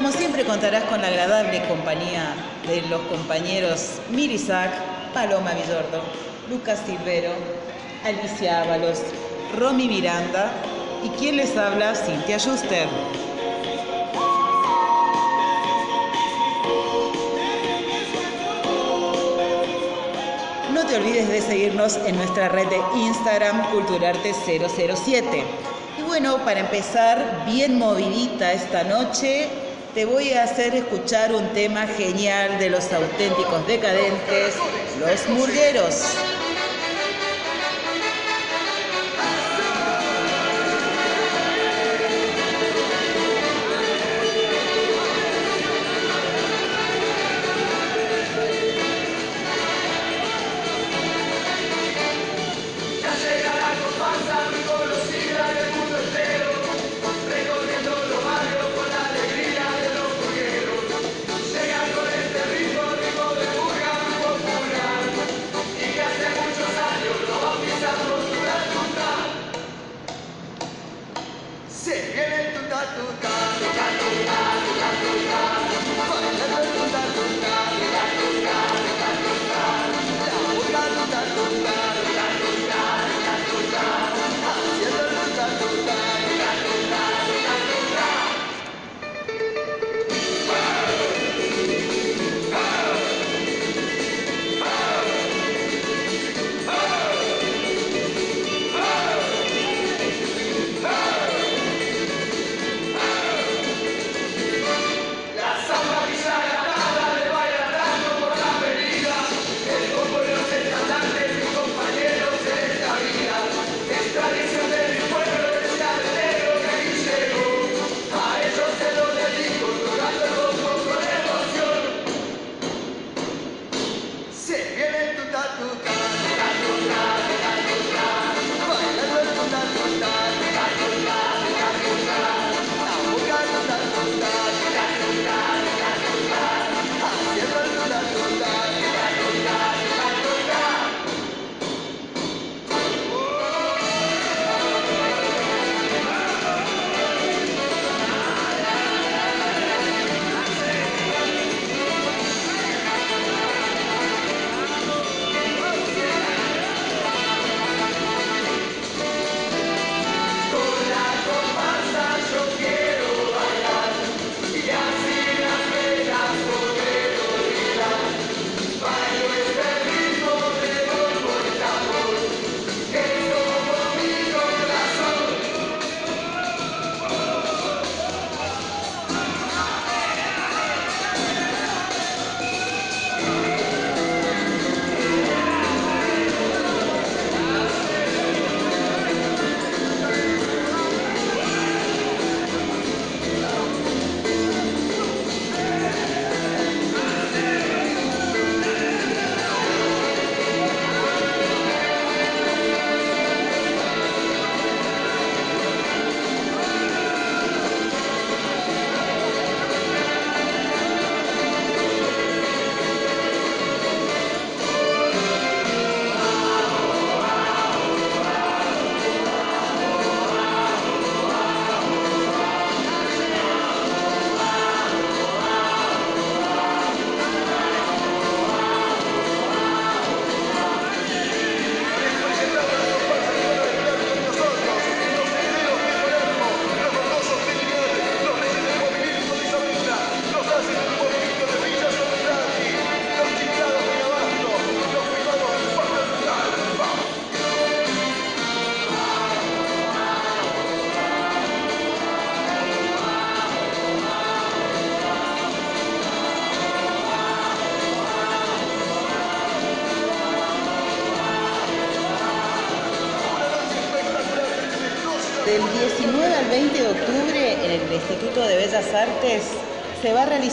Como 0.04 0.18
siempre 0.18 0.44
contarás 0.44 0.84
con 0.84 1.02
la 1.02 1.08
agradable 1.08 1.66
compañía 1.66 2.36
de 2.68 2.82
los 2.90 3.00
compañeros 3.04 4.02
Mirisac, 4.10 4.70
Paloma 5.14 5.54
Villordo, 5.54 6.04
Lucas 6.50 6.82
Silvero, 6.86 7.32
Alicia 8.04 8.64
Ábalos, 8.64 9.00
Romy 9.58 9.88
Miranda 9.88 10.52
y 11.06 11.10
quien 11.12 11.38
les 11.38 11.56
habla, 11.56 11.96
Cintia 11.96 12.38
Schuster. 12.38 12.86
No 20.74 20.86
te 20.86 20.98
olvides 20.98 21.30
de 21.30 21.42
seguirnos 21.42 21.96
en 22.06 22.18
nuestra 22.18 22.50
red 22.50 22.68
de 22.68 22.82
Instagram 22.98 23.72
Culturarte007. 23.72 25.44
Y 25.98 26.02
bueno, 26.02 26.40
para 26.44 26.60
empezar 26.60 27.46
bien 27.46 27.80
movidita 27.80 28.52
esta 28.52 28.84
noche, 28.84 29.63
te 29.94 30.06
voy 30.06 30.34
a 30.34 30.44
hacer 30.44 30.76
escuchar 30.76 31.34
un 31.34 31.48
tema 31.54 31.86
genial 31.86 32.58
de 32.58 32.70
los 32.70 32.92
auténticos 32.92 33.68
decadentes, 33.68 34.56
los 35.00 35.30
murgueros. 35.30 36.33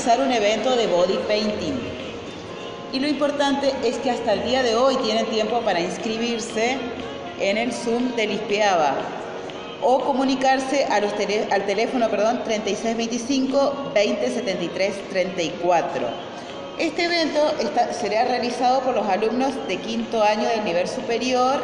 Realizar 0.01 0.27
un 0.27 0.33
evento 0.33 0.77
de 0.77 0.87
body 0.87 1.19
painting. 1.29 1.79
Y 2.91 3.01
lo 3.01 3.07
importante 3.07 3.71
es 3.85 3.99
que 3.99 4.11
hasta 4.11 4.33
el 4.33 4.45
día 4.45 4.63
de 4.63 4.75
hoy 4.75 4.97
tienen 4.97 5.27
tiempo 5.27 5.61
para 5.61 5.79
inscribirse 5.79 6.79
en 7.39 7.59
el 7.59 7.71
Zoom 7.71 8.17
de 8.17 8.27
Lispeaba 8.27 8.95
o 9.83 10.01
comunicarse 10.01 10.87
a 10.87 11.01
los 11.01 11.13
al 11.51 11.67
teléfono 11.67 12.09
perdón, 12.09 12.43
3625 12.45 13.59
2073 13.95 15.11
34. 15.11 16.07
Este 16.79 17.05
evento 17.05 17.53
será 17.93 18.25
realizado 18.25 18.81
por 18.81 18.95
los 18.95 19.07
alumnos 19.07 19.53
de 19.69 19.77
quinto 19.77 20.23
año 20.23 20.49
del 20.49 20.65
nivel 20.65 20.89
superior 20.89 21.61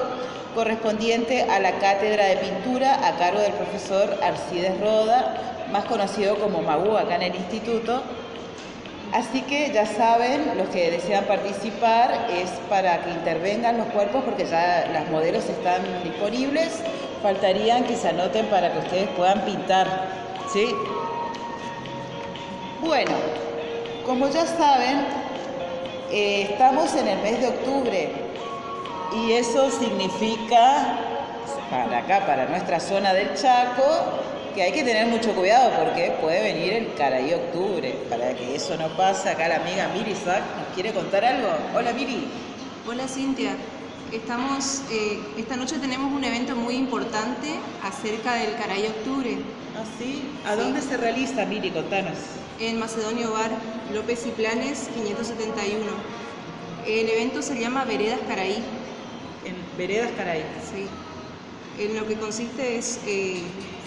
correspondiente 0.54 1.42
a 1.42 1.58
la 1.58 1.78
cátedra 1.78 2.26
de 2.26 2.36
pintura 2.36 3.08
a 3.08 3.16
cargo 3.16 3.40
del 3.40 3.52
profesor 3.52 4.18
Arcides 4.22 4.78
Roda, 4.78 5.66
más 5.72 5.84
conocido 5.86 6.36
como 6.36 6.60
Magu 6.62 6.96
acá 6.96 7.16
en 7.16 7.22
el 7.22 7.34
instituto. 7.34 8.02
Así 9.16 9.40
que 9.40 9.72
ya 9.72 9.86
saben, 9.86 10.58
los 10.58 10.68
que 10.68 10.90
desean 10.90 11.24
participar 11.24 12.26
es 12.30 12.50
para 12.68 13.02
que 13.02 13.12
intervengan 13.12 13.78
los 13.78 13.86
cuerpos 13.86 14.22
porque 14.22 14.44
ya 14.44 14.86
las 14.92 15.08
modelos 15.08 15.48
están 15.48 15.80
disponibles. 16.04 16.82
Faltarían 17.22 17.84
que 17.84 17.96
se 17.96 18.10
anoten 18.10 18.44
para 18.48 18.70
que 18.70 18.78
ustedes 18.80 19.08
puedan 19.16 19.40
pintar. 19.46 19.86
¿sí? 20.52 20.66
Bueno, 22.82 23.12
como 24.04 24.28
ya 24.28 24.44
saben, 24.44 25.06
eh, 26.12 26.48
estamos 26.50 26.94
en 26.94 27.08
el 27.08 27.18
mes 27.22 27.40
de 27.40 27.48
octubre 27.48 28.12
y 29.14 29.32
eso 29.32 29.70
significa 29.70 30.98
para 31.70 32.00
acá, 32.00 32.26
para 32.26 32.44
nuestra 32.48 32.78
zona 32.80 33.14
del 33.14 33.32
Chaco, 33.34 33.82
que 34.56 34.62
hay 34.62 34.72
que 34.72 34.82
tener 34.84 35.06
mucho 35.06 35.34
cuidado 35.34 35.70
porque 35.84 36.16
puede 36.18 36.54
venir 36.54 36.72
el 36.72 36.94
Caraí 36.94 37.34
Octubre. 37.34 37.94
Para 38.08 38.34
que 38.34 38.56
eso 38.56 38.74
no 38.78 38.88
pase, 38.96 39.28
acá 39.28 39.48
la 39.48 39.56
amiga 39.56 39.88
Miri 39.92 40.14
Sack 40.14 40.42
nos 40.56 40.74
quiere 40.74 40.92
contar 40.92 41.26
algo. 41.26 41.48
Hola 41.76 41.92
Miri. 41.92 42.26
Hola 42.88 43.06
Cintia. 43.06 43.54
Estamos, 44.10 44.80
eh, 44.90 45.20
esta 45.36 45.56
noche 45.56 45.78
tenemos 45.78 46.10
un 46.10 46.24
evento 46.24 46.56
muy 46.56 46.74
importante 46.74 47.48
acerca 47.82 48.36
del 48.36 48.56
Caraí 48.56 48.86
Octubre. 48.86 49.36
¿Ah, 49.76 49.84
sí? 49.98 50.22
¿A 50.46 50.56
dónde 50.56 50.80
se 50.80 50.96
realiza, 50.96 51.44
Miri? 51.44 51.70
Contanos. 51.70 52.16
En 52.58 52.78
Macedonio 52.78 53.32
Bar, 53.32 53.50
López 53.92 54.26
y 54.26 54.30
Planes, 54.30 54.88
571. 54.94 55.84
El 56.86 57.10
evento 57.10 57.42
se 57.42 57.60
llama 57.60 57.84
Veredas 57.84 58.20
Caraí 58.26 58.64
en 59.44 59.56
Veredas 59.76 60.10
Caray. 60.16 60.42
Sí. 60.72 60.86
En 61.78 61.94
lo 61.94 62.06
que 62.06 62.14
consiste 62.14 62.78
es, 62.78 63.00
eh, 63.06 63.42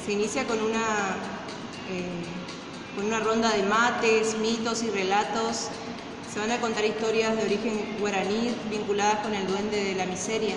se 0.05 0.13
inicia 0.13 0.45
con 0.45 0.61
una, 0.61 1.15
eh, 1.89 2.95
con 2.95 3.05
una 3.05 3.19
ronda 3.19 3.51
de 3.51 3.63
mates, 3.63 4.37
mitos 4.37 4.83
y 4.83 4.89
relatos. 4.89 5.67
Se 6.31 6.39
van 6.39 6.51
a 6.51 6.61
contar 6.61 6.85
historias 6.85 7.35
de 7.35 7.43
origen 7.43 7.97
guaraní 7.99 8.55
vinculadas 8.69 9.19
con 9.19 9.33
el 9.33 9.47
duende 9.47 9.83
de 9.83 9.95
la 9.95 10.05
miseria. 10.05 10.55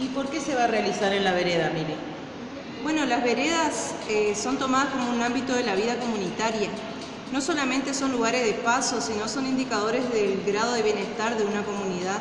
¿Y 0.00 0.08
por 0.08 0.28
qué 0.28 0.40
se 0.40 0.54
va 0.54 0.64
a 0.64 0.66
realizar 0.66 1.12
en 1.12 1.24
la 1.24 1.32
vereda, 1.32 1.70
Mire? 1.72 1.94
Bueno, 2.82 3.06
las 3.06 3.22
veredas 3.22 3.94
eh, 4.08 4.34
son 4.34 4.58
tomadas 4.58 4.92
como 4.92 5.10
un 5.10 5.22
ámbito 5.22 5.54
de 5.54 5.62
la 5.62 5.76
vida 5.76 5.96
comunitaria. 5.96 6.68
No 7.32 7.40
solamente 7.40 7.94
son 7.94 8.12
lugares 8.12 8.44
de 8.44 8.54
paso, 8.54 9.00
sino 9.00 9.28
son 9.28 9.46
indicadores 9.46 10.12
del 10.12 10.42
grado 10.44 10.72
de 10.72 10.82
bienestar 10.82 11.38
de 11.38 11.44
una 11.44 11.62
comunidad. 11.62 12.18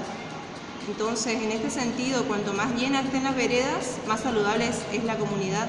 Entonces, 0.88 1.42
en 1.42 1.52
este 1.52 1.70
sentido, 1.70 2.24
cuanto 2.26 2.54
más 2.54 2.76
llenas 2.76 3.06
estén 3.06 3.24
las 3.24 3.36
veredas, 3.36 3.98
más 4.08 4.22
saludable 4.22 4.70
es 4.92 5.04
la 5.04 5.18
comunidad. 5.18 5.68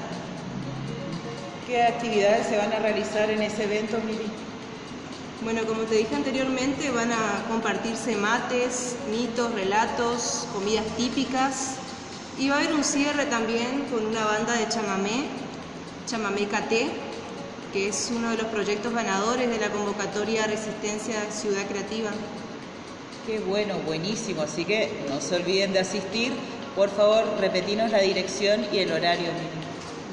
¿Qué 1.67 1.81
actividades 1.81 2.47
se 2.47 2.57
van 2.57 2.73
a 2.73 2.79
realizar 2.79 3.29
en 3.29 3.41
ese 3.41 3.63
evento, 3.63 3.97
Miri? 4.05 4.25
Bueno, 5.43 5.61
como 5.65 5.83
te 5.83 5.95
dije 5.95 6.13
anteriormente, 6.13 6.91
van 6.91 7.11
a 7.13 7.45
compartirse 7.47 8.17
mates, 8.17 8.97
mitos, 9.09 9.53
relatos, 9.53 10.45
comidas 10.53 10.85
típicas 10.97 11.75
y 12.37 12.49
va 12.49 12.55
a 12.55 12.59
haber 12.59 12.73
un 12.73 12.83
cierre 12.83 13.25
también 13.27 13.85
con 13.89 14.05
una 14.05 14.25
banda 14.25 14.53
de 14.57 14.67
chamamé, 14.67 15.25
chamamé 16.05 16.47
KT, 16.47 16.71
que 17.71 17.87
es 17.87 18.11
uno 18.13 18.31
de 18.31 18.37
los 18.37 18.47
proyectos 18.47 18.93
ganadores 18.93 19.49
de 19.49 19.57
la 19.57 19.69
convocatoria 19.69 20.45
Resistencia 20.47 21.15
Ciudad 21.31 21.65
Creativa. 21.67 22.11
Qué 23.25 23.39
bueno, 23.39 23.75
buenísimo. 23.85 24.41
Así 24.41 24.65
que 24.65 24.91
no 25.09 25.21
se 25.21 25.37
olviden 25.37 25.71
de 25.71 25.79
asistir. 25.79 26.33
Por 26.75 26.89
favor, 26.89 27.23
repetinos 27.39 27.89
la 27.89 27.99
dirección 27.99 28.65
y 28.73 28.79
el 28.79 28.91
horario. 28.91 29.29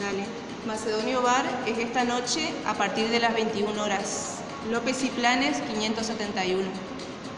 Dale. 0.00 0.39
Macedonio 0.66 1.23
Bar 1.23 1.44
es 1.66 1.79
esta 1.79 2.05
noche 2.05 2.53
a 2.66 2.75
partir 2.75 3.09
de 3.09 3.18
las 3.18 3.33
21 3.33 3.83
horas. 3.83 4.40
López 4.70 5.03
y 5.05 5.09
Planes 5.09 5.57
571. 5.62 6.68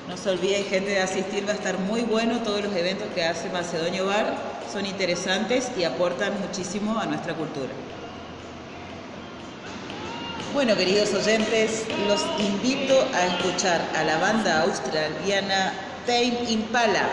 No 0.08 0.16
se 0.16 0.30
olviden, 0.30 0.64
gente, 0.64 0.90
de 0.90 1.00
asistir. 1.00 1.46
Va 1.46 1.52
a 1.52 1.54
estar 1.54 1.78
muy 1.78 2.02
bueno. 2.02 2.40
Todos 2.40 2.64
los 2.64 2.74
eventos 2.74 3.06
que 3.14 3.24
hace 3.24 3.48
Macedonio 3.50 4.06
Bar 4.06 4.36
son 4.72 4.86
interesantes 4.86 5.70
y 5.76 5.84
aportan 5.84 6.32
muchísimo 6.40 6.98
a 6.98 7.06
nuestra 7.06 7.34
cultura. 7.34 7.70
Bueno, 10.52 10.74
queridos 10.76 11.14
oyentes, 11.14 11.84
los 12.08 12.22
invito 12.40 13.06
a 13.14 13.26
escuchar 13.26 13.80
a 13.96 14.02
la 14.02 14.18
banda 14.18 14.62
australiana 14.62 15.72
Tame 16.06 16.50
Impala. 16.50 17.08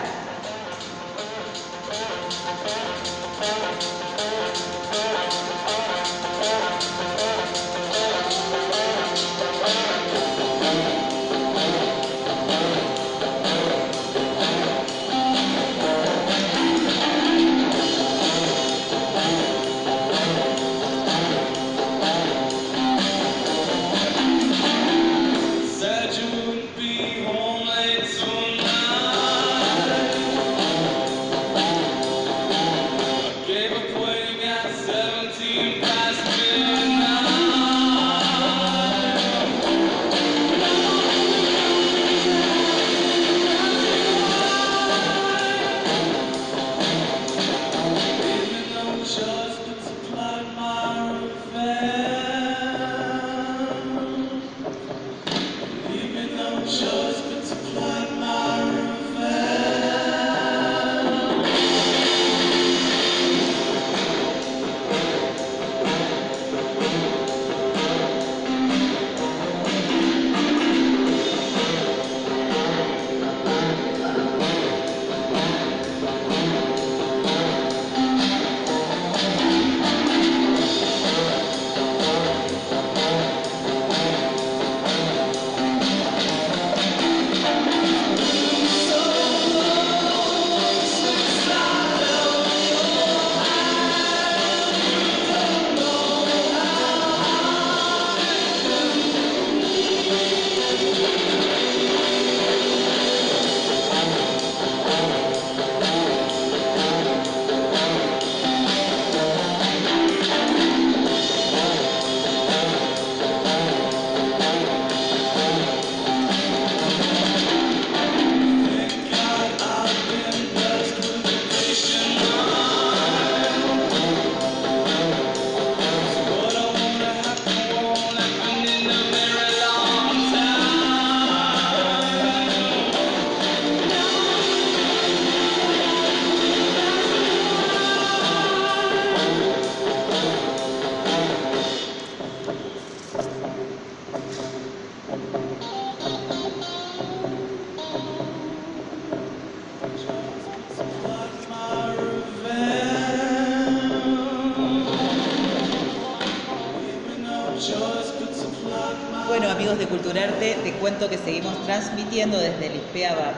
Que 161.08 161.16
seguimos 161.16 161.54
transmitiendo 161.64 162.38
desde 162.38 162.66
el 162.66 162.80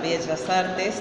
Bellas 0.02 0.48
Artes, 0.50 0.96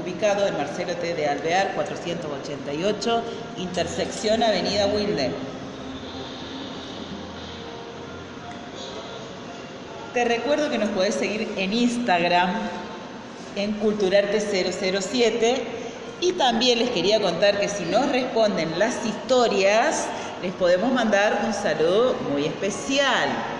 ubicado 0.00 0.46
en 0.46 0.56
Marcelo 0.56 0.94
T. 0.94 1.12
de 1.12 1.26
Alvear, 1.26 1.74
488, 1.74 3.22
intersección 3.58 4.44
Avenida 4.44 4.86
Wilde. 4.86 5.32
Te 10.14 10.24
recuerdo 10.24 10.70
que 10.70 10.78
nos 10.78 10.90
podés 10.90 11.16
seguir 11.16 11.52
en 11.56 11.72
Instagram, 11.72 12.54
en 13.56 13.80
Culturarte007, 13.80 15.62
y 16.20 16.32
también 16.34 16.78
les 16.78 16.90
quería 16.90 17.20
contar 17.20 17.58
que 17.58 17.68
si 17.68 17.84
nos 17.86 18.08
responden 18.12 18.78
las 18.78 19.04
historias, 19.04 20.06
les 20.42 20.52
podemos 20.52 20.92
mandar 20.92 21.42
un 21.44 21.52
saludo 21.52 22.14
muy 22.30 22.46
especial. 22.46 23.53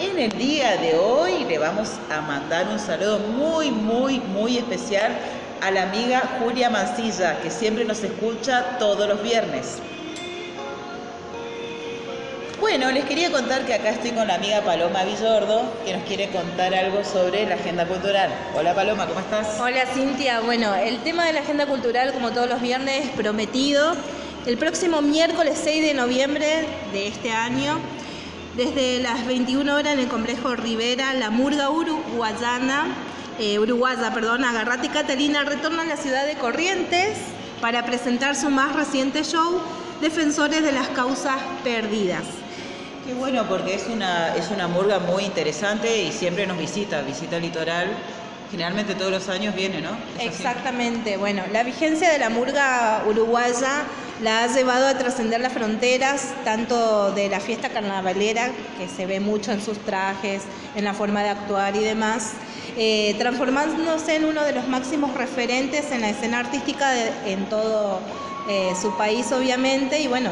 En 0.00 0.18
el 0.18 0.30
día 0.38 0.78
de 0.78 0.96
hoy 0.96 1.44
le 1.44 1.58
vamos 1.58 1.90
a 2.10 2.22
mandar 2.22 2.66
un 2.68 2.78
saludo 2.78 3.18
muy, 3.18 3.70
muy, 3.70 4.18
muy 4.18 4.56
especial 4.56 5.12
a 5.60 5.70
la 5.70 5.82
amiga 5.82 6.38
Julia 6.40 6.70
Mancilla, 6.70 7.38
que 7.42 7.50
siempre 7.50 7.84
nos 7.84 8.02
escucha 8.02 8.78
todos 8.78 9.06
los 9.06 9.22
viernes. 9.22 9.76
Bueno, 12.58 12.90
les 12.90 13.04
quería 13.04 13.30
contar 13.30 13.66
que 13.66 13.74
acá 13.74 13.90
estoy 13.90 14.12
con 14.12 14.26
la 14.26 14.36
amiga 14.36 14.62
Paloma 14.62 15.04
Villordo, 15.04 15.70
que 15.84 15.92
nos 15.92 16.04
quiere 16.04 16.30
contar 16.30 16.74
algo 16.74 17.04
sobre 17.04 17.44
la 17.44 17.56
agenda 17.56 17.84
cultural. 17.84 18.30
Hola 18.56 18.74
Paloma, 18.74 19.06
¿cómo 19.06 19.20
estás? 19.20 19.60
Hola 19.60 19.84
Cintia, 19.84 20.40
bueno, 20.40 20.74
el 20.76 21.02
tema 21.02 21.26
de 21.26 21.34
la 21.34 21.40
agenda 21.40 21.66
cultural, 21.66 22.14
como 22.14 22.30
todos 22.30 22.48
los 22.48 22.62
viernes, 22.62 23.06
prometido. 23.10 23.92
El 24.46 24.56
próximo 24.56 25.02
miércoles 25.02 25.60
6 25.62 25.82
de 25.88 25.92
noviembre 25.92 26.64
de 26.94 27.06
este 27.06 27.30
año 27.32 27.78
desde 28.56 29.00
las 29.00 29.26
21 29.26 29.74
horas 29.74 29.94
en 29.94 30.00
el 30.00 30.08
complejo 30.08 30.56
Rivera, 30.56 31.14
la 31.14 31.30
Murga 31.30 31.70
Uruguayana, 31.70 32.86
eh, 33.38 33.58
Uruguaya, 33.58 34.12
perdón, 34.12 34.44
Agarrate 34.44 34.88
Catalina 34.88 35.44
retorna 35.44 35.82
a 35.82 35.86
la 35.86 35.96
ciudad 35.96 36.26
de 36.26 36.34
Corrientes 36.34 37.16
para 37.60 37.84
presentar 37.84 38.34
su 38.34 38.50
más 38.50 38.74
reciente 38.74 39.22
show, 39.22 39.60
Defensores 40.00 40.62
de 40.62 40.72
las 40.72 40.88
Causas 40.88 41.36
Perdidas. 41.62 42.24
Qué 43.06 43.14
bueno, 43.14 43.44
porque 43.48 43.74
es 43.74 43.86
una, 43.86 44.34
es 44.34 44.50
una 44.50 44.66
murga 44.66 44.98
muy 44.98 45.24
interesante 45.24 46.02
y 46.02 46.12
siempre 46.12 46.46
nos 46.46 46.58
visita, 46.58 47.02
visita 47.02 47.36
el 47.36 47.42
litoral. 47.42 47.88
Generalmente 48.50 48.94
todos 48.94 49.10
los 49.10 49.28
años 49.28 49.54
viene, 49.54 49.80
¿no? 49.80 49.90
Exactamente. 50.18 51.16
Bueno, 51.16 51.42
la 51.52 51.62
vigencia 51.62 52.10
de 52.10 52.18
la 52.18 52.30
murga 52.30 53.04
uruguaya 53.06 53.84
la 54.22 54.44
ha 54.44 54.46
llevado 54.48 54.86
a 54.86 54.98
trascender 54.98 55.40
las 55.40 55.52
fronteras, 55.52 56.34
tanto 56.44 57.12
de 57.12 57.28
la 57.28 57.40
fiesta 57.40 57.70
carnavalera, 57.70 58.50
que 58.78 58.88
se 58.88 59.06
ve 59.06 59.20
mucho 59.20 59.52
en 59.52 59.62
sus 59.62 59.78
trajes, 59.78 60.42
en 60.74 60.84
la 60.84 60.92
forma 60.92 61.22
de 61.22 61.30
actuar 61.30 61.74
y 61.76 61.80
demás, 61.80 62.32
eh, 62.76 63.14
transformándose 63.18 64.16
en 64.16 64.26
uno 64.26 64.42
de 64.44 64.52
los 64.52 64.68
máximos 64.68 65.14
referentes 65.14 65.90
en 65.90 66.02
la 66.02 66.10
escena 66.10 66.40
artística 66.40 66.92
en 67.26 67.46
todo 67.48 68.00
eh, 68.48 68.72
su 68.80 68.96
país, 68.96 69.32
obviamente, 69.32 70.00
y 70.00 70.08
bueno, 70.08 70.30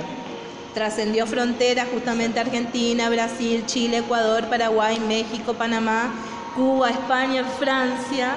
trascendió 0.75 1.27
fronteras 1.27 1.89
justamente 1.93 2.41
Argentina, 2.41 3.09
Brasil, 3.09 3.65
Chile, 3.67 3.99
Ecuador, 3.99 4.49
Paraguay, 4.49 5.01
México, 5.01 5.55
Panamá, 5.55 6.13
Cuba, 6.55 6.91
España, 6.91 7.45
Francia. 7.59 8.37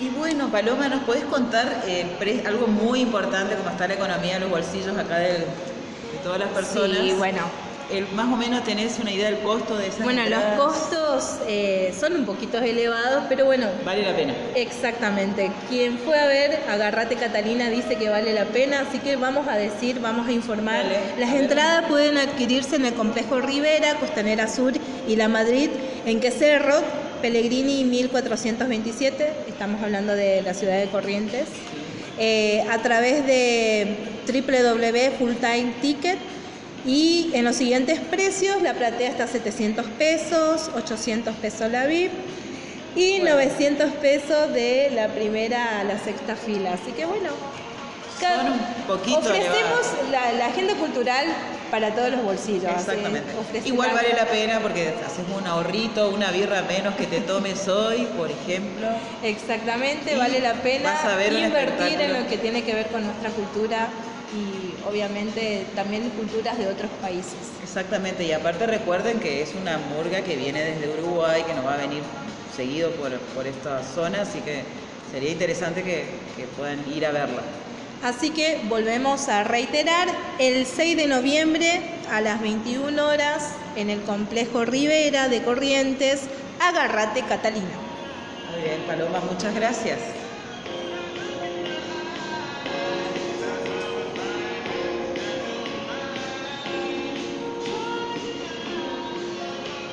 Y 0.00 0.08
bueno, 0.08 0.48
Paloma, 0.48 0.88
¿nos 0.88 1.02
podés 1.02 1.24
contar 1.24 1.82
eh, 1.86 2.42
algo 2.46 2.66
muy 2.66 3.00
importante 3.00 3.54
como 3.54 3.68
está 3.68 3.86
la 3.86 3.94
economía 3.94 4.34
de 4.34 4.40
los 4.40 4.50
bolsillos 4.50 4.96
acá 4.96 5.18
de, 5.18 5.44
todas 6.24 6.38
las 6.38 6.48
personas? 6.48 6.96
Sí, 7.00 7.12
bueno. 7.18 7.42
más 8.14 8.32
o 8.32 8.36
menos 8.36 8.64
tenés 8.64 8.98
una 8.98 9.12
idea 9.12 9.30
del 9.30 9.40
costo 9.40 9.76
de 9.76 9.88
esas 9.88 10.04
Bueno, 10.04 10.22
los 10.26 10.42
costos 10.56 11.40
eh, 11.46 11.92
son 11.98 12.14
un 12.14 12.24
poquito 12.24 12.56
elevados, 12.56 13.24
pero 13.28 13.44
bueno. 13.44 13.66
Vale 13.84 14.02
la 14.02 14.16
pena. 14.16 14.34
Exactamente. 14.54 15.52
Quien 15.68 15.98
fue 15.98 16.18
a 16.18 16.26
ver, 16.26 16.60
Agarrate 16.70 17.16
Catalina, 17.16 17.68
dice 17.68 17.96
que 17.96 18.08
vale 18.08 18.32
la 18.32 18.46
pena, 18.46 18.86
así 18.88 19.00
que 19.00 19.16
vamos 19.16 19.48
a 19.48 19.56
decir, 19.56 20.00
vamos 20.00 20.26
a 20.28 20.32
informar. 20.32 20.86
Las 21.18 21.34
entradas 21.34 21.84
pueden 21.88 22.16
adquirirse 22.16 22.76
en 22.76 22.86
el 22.86 22.94
complejo 22.94 23.42
Rivera, 23.42 23.96
Costanera 23.96 24.48
Sur 24.48 24.72
y 25.06 25.16
La 25.16 25.28
Madrid, 25.28 25.68
en 26.06 26.20
que 26.20 26.30
Cerro 26.30 26.80
Pellegrini 27.20 27.84
1427, 27.84 29.32
estamos 29.48 29.82
hablando 29.82 30.14
de 30.14 30.42
la 30.42 30.54
ciudad 30.54 30.78
de 30.78 30.86
Corrientes, 30.88 31.46
eh, 32.18 32.64
a 32.70 32.78
través 32.82 33.26
de 33.26 33.96
www 34.26 35.18
Fulltime 35.18 35.74
Ticket 35.80 36.18
y 36.86 37.30
en 37.34 37.44
los 37.44 37.56
siguientes 37.56 38.00
precios, 38.00 38.62
la 38.62 38.74
platea 38.74 39.10
está 39.10 39.24
a 39.24 39.28
700 39.28 39.86
pesos, 39.98 40.70
800 40.74 41.34
pesos 41.36 41.70
la 41.70 41.86
VIP 41.86 42.12
y 42.96 43.20
900 43.20 43.90
pesos 43.94 44.52
de 44.52 44.90
la 44.94 45.08
primera 45.08 45.80
a 45.80 45.84
la 45.84 45.98
sexta 45.98 46.36
fila. 46.36 46.72
Así 46.72 46.92
que 46.92 47.04
bueno, 47.04 47.28
ofrecemos 48.88 49.80
la, 50.10 50.46
agenda 50.46 50.74
cultural 50.74 51.26
para 51.70 51.94
todos 51.94 52.10
los 52.10 52.22
bolsillos. 52.22 52.70
Exactamente. 52.70 53.32
Igual 53.64 53.90
vale 53.92 54.12
la 54.14 54.26
pena 54.26 54.60
porque 54.60 54.92
hacemos 55.06 55.40
un 55.40 55.46
ahorrito, 55.46 56.10
una 56.10 56.30
birra 56.30 56.62
menos 56.62 56.94
que 56.96 57.06
te 57.06 57.20
tomes 57.20 57.68
hoy, 57.68 58.08
por 58.16 58.30
ejemplo. 58.30 58.88
Exactamente, 59.22 60.16
vale 60.16 60.40
la 60.40 60.54
pena 60.54 60.94
invertir 61.30 62.00
en 62.00 62.20
lo 62.20 62.28
que 62.28 62.38
tiene 62.38 62.62
que 62.64 62.74
ver 62.74 62.88
con 62.88 63.04
nuestra 63.04 63.30
cultura 63.30 63.88
y 64.32 64.88
obviamente 64.88 65.66
también 65.74 66.08
culturas 66.10 66.58
de 66.58 66.68
otros 66.68 66.90
países. 67.00 67.34
Exactamente, 67.62 68.24
y 68.24 68.32
aparte 68.32 68.66
recuerden 68.66 69.20
que 69.20 69.42
es 69.42 69.54
una 69.54 69.78
murga 69.78 70.22
que 70.22 70.36
viene 70.36 70.62
desde 70.62 70.88
Uruguay, 70.88 71.42
que 71.44 71.54
nos 71.54 71.64
va 71.64 71.74
a 71.74 71.78
venir 71.78 72.02
seguido 72.56 72.90
por, 72.92 73.16
por 73.18 73.46
esta 73.46 73.82
zona, 73.82 74.22
así 74.22 74.40
que 74.40 74.62
sería 75.10 75.30
interesante 75.30 75.82
que 75.82 76.06
puedan 76.56 76.80
ir 76.92 77.06
a 77.06 77.10
verla. 77.10 77.42
Así 78.02 78.30
que 78.30 78.62
volvemos 78.64 79.28
a 79.28 79.44
reiterar, 79.44 80.08
el 80.38 80.64
6 80.64 80.96
de 80.96 81.06
noviembre 81.06 81.82
a 82.10 82.22
las 82.22 82.40
21 82.40 83.06
horas 83.06 83.52
en 83.76 83.90
el 83.90 84.00
complejo 84.02 84.64
Rivera 84.64 85.28
de 85.28 85.42
Corrientes, 85.42 86.22
Agarrate 86.60 87.22
Catalina. 87.22 87.68
Muy 88.52 88.62
bien, 88.62 88.82
Paloma, 88.86 89.20
muchas 89.30 89.54
gracias. 89.54 89.98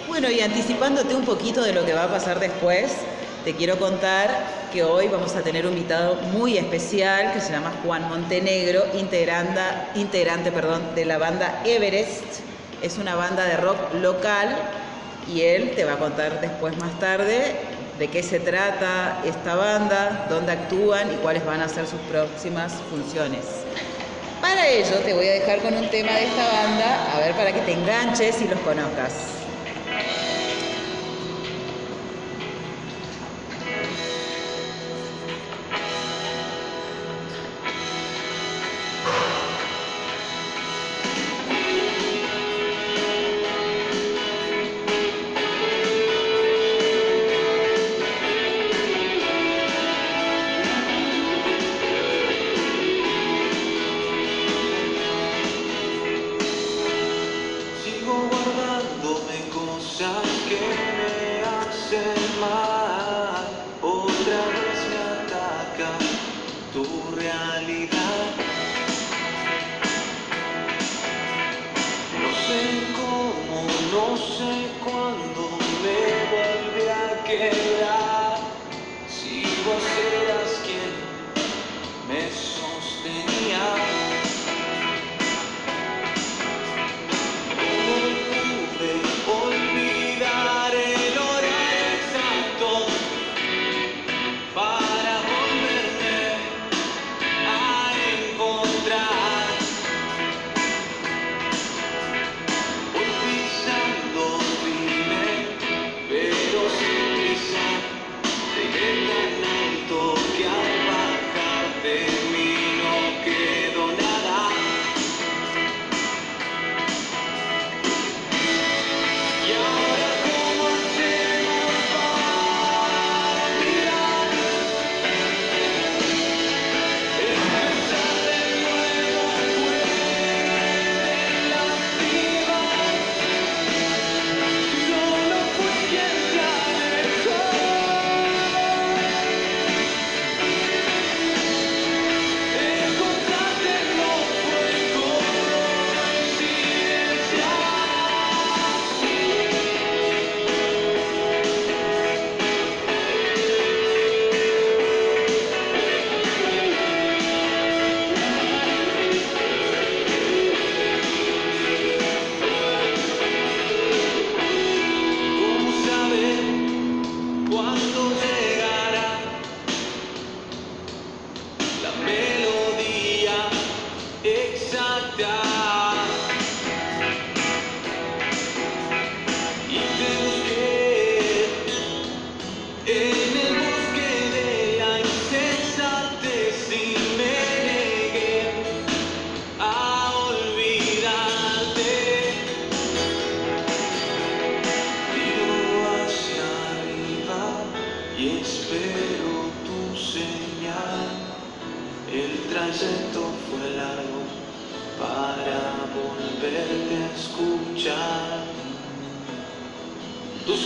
Bueno, 0.07 0.31
y 0.31 0.39
anticipándote 0.39 1.13
un 1.13 1.25
poquito 1.25 1.61
de 1.61 1.73
lo 1.73 1.85
que 1.85 1.93
va 1.93 2.05
a 2.05 2.09
pasar 2.09 2.39
después, 2.39 2.91
te 3.43 3.53
quiero 3.53 3.77
contar 3.77 4.66
que 4.71 4.83
hoy 4.83 5.07
vamos 5.07 5.35
a 5.35 5.41
tener 5.41 5.65
un 5.65 5.73
invitado 5.73 6.15
muy 6.33 6.57
especial 6.57 7.33
que 7.33 7.41
se 7.41 7.51
llama 7.51 7.73
Juan 7.83 8.07
Montenegro, 8.09 8.83
integrante 8.93 10.51
de 10.95 11.05
la 11.05 11.17
banda 11.17 11.61
Everest. 11.65 12.23
Es 12.81 12.97
una 12.97 13.15
banda 13.15 13.45
de 13.45 13.57
rock 13.57 13.93
local 13.95 14.55
y 15.27 15.41
él 15.41 15.73
te 15.75 15.85
va 15.85 15.93
a 15.93 15.97
contar 15.97 16.41
después 16.41 16.77
más 16.77 16.97
tarde 16.99 17.55
de 17.97 18.07
qué 18.09 18.21
se 18.21 18.39
trata 18.39 19.21
esta 19.25 19.55
banda, 19.55 20.27
dónde 20.29 20.51
actúan 20.51 21.13
y 21.13 21.15
cuáles 21.17 21.45
van 21.45 21.61
a 21.61 21.69
ser 21.69 21.87
sus 21.87 21.99
próximas 22.01 22.73
funciones. 22.89 23.45
Para 24.41 24.67
ello 24.67 24.97
te 25.03 25.13
voy 25.13 25.27
a 25.27 25.33
dejar 25.33 25.59
con 25.59 25.73
un 25.73 25.89
tema 25.89 26.11
de 26.11 26.25
esta 26.25 26.47
banda, 26.47 27.15
a 27.15 27.19
ver 27.19 27.33
para 27.33 27.51
que 27.51 27.61
te 27.61 27.73
enganches 27.73 28.41
y 28.41 28.47
los 28.47 28.59
conozcas. 28.59 29.36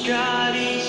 God. 0.03 0.80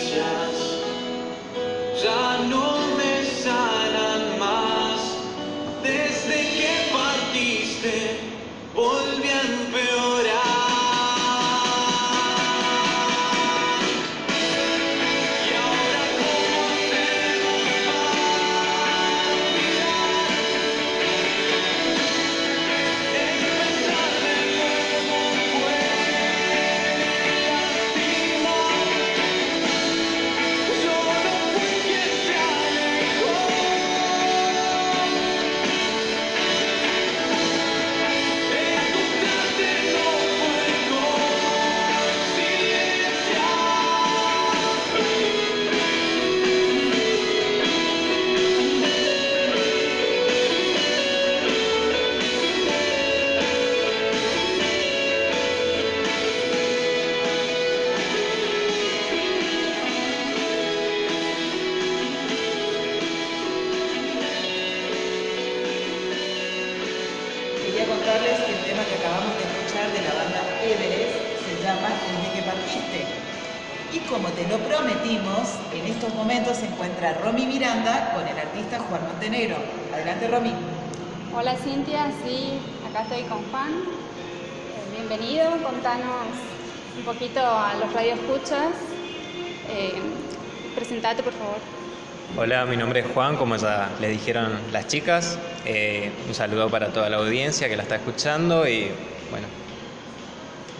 Hola, 92.42 92.66
mi 92.66 92.76
nombre 92.76 92.98
es 92.98 93.06
Juan, 93.14 93.36
como 93.36 93.54
ya 93.54 93.88
le 94.00 94.08
dijeron 94.08 94.50
las 94.72 94.88
chicas. 94.88 95.38
Eh, 95.64 96.10
un 96.26 96.34
saludo 96.34 96.68
para 96.68 96.88
toda 96.88 97.08
la 97.08 97.18
audiencia 97.18 97.68
que 97.68 97.76
la 97.76 97.84
está 97.84 97.94
escuchando 97.94 98.66
y 98.66 98.88
bueno, 99.30 99.46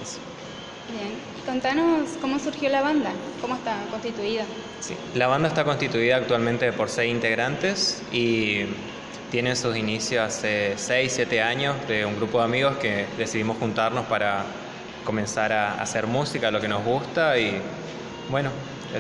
eso. 0.03 0.19
Bien, 0.91 1.13
y 1.41 1.47
contanos 1.47 2.19
cómo 2.21 2.41
surgió 2.41 2.69
la 2.69 2.83
banda, 2.83 3.13
cómo 3.41 3.55
está 3.55 3.77
constituida. 3.93 4.43
Sí. 4.81 4.97
La 5.15 5.29
banda 5.29 5.47
está 5.47 5.63
constituida 5.63 6.17
actualmente 6.17 6.73
por 6.73 6.89
seis 6.89 7.13
integrantes 7.13 8.03
y 8.11 8.63
tiene 9.31 9.55
sus 9.55 9.77
inicios 9.77 10.21
hace 10.21 10.77
6, 10.77 11.13
7 11.15 11.43
años 11.43 11.77
de 11.87 12.05
un 12.05 12.17
grupo 12.17 12.39
de 12.39 12.45
amigos 12.45 12.77
que 12.79 13.07
decidimos 13.17 13.57
juntarnos 13.59 14.07
para 14.07 14.47
comenzar 15.05 15.53
a 15.53 15.81
hacer 15.81 16.09
música, 16.09 16.51
lo 16.51 16.61
que 16.61 16.67
nos 16.67 16.85
gusta 16.85 17.39
y 17.39 17.63
bueno, 18.31 18.51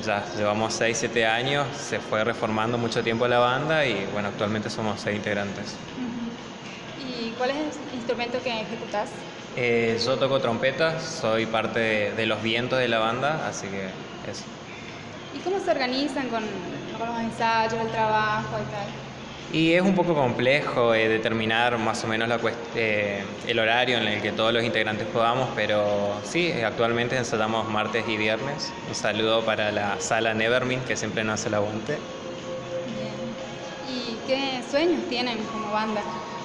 ya 0.00 0.24
llevamos 0.36 0.72
6, 0.74 0.96
7 0.96 1.26
años, 1.26 1.66
se 1.76 1.98
fue 1.98 2.24
reformando 2.24 2.78
mucho 2.78 3.02
tiempo 3.02 3.26
la 3.28 3.38
banda 3.38 3.84
y 3.84 4.06
bueno, 4.12 4.28
actualmente 4.28 4.70
somos 4.70 5.00
seis 5.00 5.16
integrantes. 5.16 5.74
¿Y 6.98 7.30
cuál 7.32 7.50
es 7.50 7.56
el 7.56 7.94
instrumento 7.94 8.38
que 8.42 8.62
ejecutás? 8.62 9.10
Eh, 9.56 10.00
yo 10.04 10.16
toco 10.16 10.40
trompeta, 10.40 10.98
soy 10.98 11.46
parte 11.46 11.78
de, 11.78 12.12
de 12.12 12.26
los 12.26 12.42
vientos 12.42 12.78
de 12.78 12.88
la 12.88 12.98
banda, 12.98 13.46
así 13.46 13.66
que 13.66 13.84
eso. 14.30 14.44
¿Y 15.34 15.38
cómo 15.40 15.58
se 15.58 15.70
organizan 15.70 16.28
con, 16.28 16.42
con 16.98 17.08
los 17.08 17.20
ensayos, 17.20 17.74
el 17.80 17.88
trabajo 17.88 18.56
y 18.58 18.72
tal? 18.72 19.01
Y 19.52 19.74
es 19.74 19.82
un 19.82 19.94
poco 19.94 20.14
complejo 20.14 20.94
eh, 20.94 21.10
determinar 21.10 21.76
más 21.76 22.02
o 22.04 22.06
menos 22.06 22.26
la 22.26 22.40
eh, 22.74 23.22
el 23.46 23.58
horario 23.58 23.98
en 23.98 24.08
el 24.08 24.22
que 24.22 24.32
todos 24.32 24.50
los 24.50 24.64
integrantes 24.64 25.06
podamos, 25.08 25.50
pero 25.54 26.14
sí, 26.24 26.50
actualmente 26.64 27.18
ensayamos 27.18 27.68
martes 27.68 28.08
y 28.08 28.16
viernes. 28.16 28.72
Un 28.88 28.94
saludo 28.94 29.42
para 29.42 29.70
la 29.70 30.00
sala 30.00 30.32
Nevermin, 30.32 30.80
que 30.80 30.96
siempre 30.96 31.22
nos 31.22 31.34
hace 31.34 31.50
el 31.50 31.54
aguante. 31.56 31.98
Bien. 32.96 33.94
¿Y 33.94 34.26
qué 34.26 34.62
sueños 34.70 35.02
tienen 35.10 35.36
como 35.52 35.70
banda? 35.70 36.00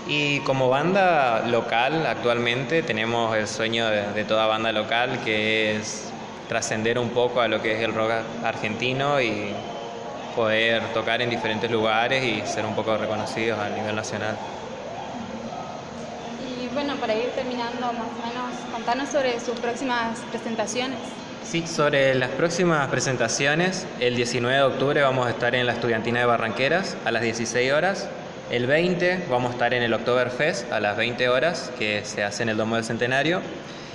Y 0.05 0.41
como 0.41 0.67
banda 0.67 1.47
local, 1.47 2.05
actualmente 2.05 2.83
tenemos 2.83 3.33
el 3.37 3.47
sueño 3.47 3.87
de, 3.87 4.11
de 4.11 4.25
toda 4.25 4.47
banda 4.47 4.73
local, 4.73 5.17
que 5.23 5.77
es 5.77 6.11
trascender 6.49 6.99
un 6.99 7.11
poco 7.11 7.39
a 7.39 7.47
lo 7.47 7.61
que 7.61 7.77
es 7.77 7.81
el 7.83 7.93
rock 7.93 8.11
argentino 8.43 9.21
y 9.21 9.53
poder 10.37 10.83
tocar 10.93 11.19
en 11.23 11.31
diferentes 11.31 11.69
lugares 11.71 12.23
y 12.23 12.45
ser 12.45 12.63
un 12.63 12.75
poco 12.75 12.95
reconocidos 12.95 13.57
a 13.59 13.69
nivel 13.69 13.95
nacional. 13.95 14.37
Y 16.47 16.71
bueno, 16.75 16.95
para 16.97 17.15
ir 17.15 17.31
terminando 17.31 17.87
más 17.87 18.07
o 18.07 18.27
menos, 18.27 18.71
contanos 18.71 19.09
sobre 19.09 19.39
sus 19.39 19.59
próximas 19.59 20.19
presentaciones. 20.29 20.99
Sí, 21.43 21.65
sobre 21.65 22.13
las 22.13 22.29
próximas 22.29 22.87
presentaciones, 22.89 23.87
el 23.99 24.15
19 24.15 24.55
de 24.55 24.63
octubre 24.63 25.01
vamos 25.01 25.25
a 25.25 25.31
estar 25.31 25.55
en 25.55 25.65
la 25.65 25.73
Estudiantina 25.73 26.19
de 26.19 26.25
Barranqueras 26.27 26.95
a 27.03 27.09
las 27.09 27.23
16 27.23 27.73
horas. 27.73 28.07
El 28.51 28.67
20 28.67 29.25
vamos 29.31 29.49
a 29.49 29.53
estar 29.53 29.73
en 29.73 29.81
el 29.81 29.93
Oktoberfest 29.93 30.71
a 30.71 30.79
las 30.79 30.97
20 30.97 31.29
horas, 31.29 31.71
que 31.79 32.05
se 32.05 32.23
hace 32.23 32.43
en 32.43 32.49
el 32.49 32.57
Domo 32.57 32.75
del 32.75 32.85
Centenario. 32.85 33.41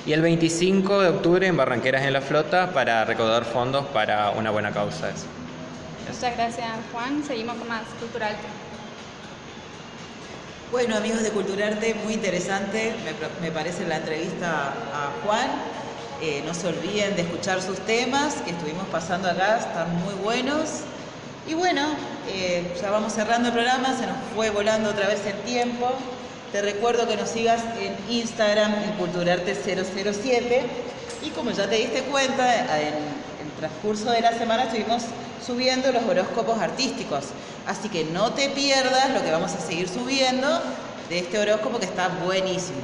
Y 0.06 0.12
el 0.12 0.22
25 0.22 1.02
de 1.02 1.08
octubre 1.08 1.46
en 1.46 1.56
Barranqueras 1.56 2.02
en 2.02 2.12
la 2.12 2.20
Flota 2.20 2.72
para 2.72 3.04
recaudar 3.04 3.44
fondos 3.44 3.86
para 3.86 4.30
una 4.30 4.50
buena 4.50 4.72
causa. 4.72 5.10
Muchas 6.12 6.36
gracias, 6.36 6.68
Juan. 6.92 7.24
Seguimos 7.26 7.56
con 7.56 7.68
más 7.68 7.84
Cultural. 7.98 8.36
Bueno, 10.70 10.96
amigos 10.96 11.22
de 11.22 11.30
Culturarte, 11.30 11.94
muy 11.94 12.12
interesante, 12.12 12.92
me 13.40 13.50
parece 13.50 13.86
la 13.86 13.96
entrevista 13.96 14.74
a 14.92 15.10
Juan. 15.24 15.48
Eh, 16.20 16.42
no 16.46 16.52
se 16.52 16.68
olviden 16.68 17.16
de 17.16 17.22
escuchar 17.22 17.62
sus 17.62 17.78
temas 17.78 18.34
que 18.44 18.50
estuvimos 18.50 18.86
pasando 18.88 19.28
acá, 19.28 19.56
están 19.56 19.96
muy 20.04 20.12
buenos. 20.22 20.82
Y 21.48 21.54
bueno, 21.54 21.82
eh, 22.28 22.76
ya 22.80 22.90
vamos 22.90 23.14
cerrando 23.14 23.48
el 23.48 23.54
programa, 23.54 23.96
se 23.98 24.06
nos 24.06 24.16
fue 24.34 24.50
volando 24.50 24.90
otra 24.90 25.08
vez 25.08 25.24
el 25.24 25.40
tiempo. 25.40 25.90
Te 26.52 26.60
recuerdo 26.60 27.08
que 27.08 27.16
nos 27.16 27.30
sigas 27.30 27.62
en 27.80 27.96
Instagram, 28.14 28.74
en 28.74 28.98
Culturarte007. 28.98 30.62
Y 31.22 31.30
como 31.30 31.52
ya 31.52 31.68
te 31.68 31.76
diste 31.76 32.02
cuenta, 32.02 32.80
en 32.80 32.94
el 32.94 33.50
transcurso 33.58 34.10
de 34.10 34.20
la 34.20 34.32
semana 34.32 34.64
estuvimos 34.64 35.04
subiendo 35.46 35.92
los 35.92 36.02
horóscopos 36.04 36.60
artísticos. 36.60 37.26
Así 37.66 37.88
que 37.88 38.04
no 38.04 38.32
te 38.32 38.48
pierdas 38.50 39.10
lo 39.10 39.22
que 39.22 39.30
vamos 39.30 39.52
a 39.52 39.60
seguir 39.60 39.88
subiendo 39.88 40.48
de 41.08 41.18
este 41.18 41.38
horóscopo 41.38 41.78
que 41.78 41.86
está 41.86 42.08
buenísimo. 42.24 42.78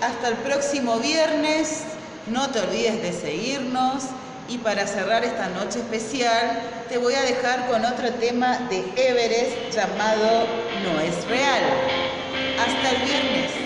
Hasta 0.00 0.28
el 0.28 0.34
próximo 0.36 0.98
viernes, 0.98 1.84
no 2.26 2.50
te 2.50 2.60
olvides 2.60 3.02
de 3.02 3.12
seguirnos 3.12 4.04
y 4.48 4.58
para 4.58 4.86
cerrar 4.86 5.24
esta 5.24 5.48
noche 5.48 5.78
especial 5.78 6.60
te 6.88 6.98
voy 6.98 7.14
a 7.14 7.22
dejar 7.22 7.66
con 7.68 7.84
otro 7.84 8.10
tema 8.14 8.58
de 8.68 8.84
Everest 8.96 9.74
llamado 9.74 10.46
No 10.84 11.00
es 11.00 11.26
real. 11.28 11.62
Hasta 12.58 12.90
el 12.90 13.02
viernes. 13.02 13.63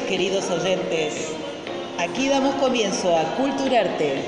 queridos 0.00 0.48
oyentes. 0.50 1.32
Aquí 1.98 2.28
damos 2.28 2.54
comienzo 2.54 3.14
a 3.14 3.24
Culturarte. 3.36 4.22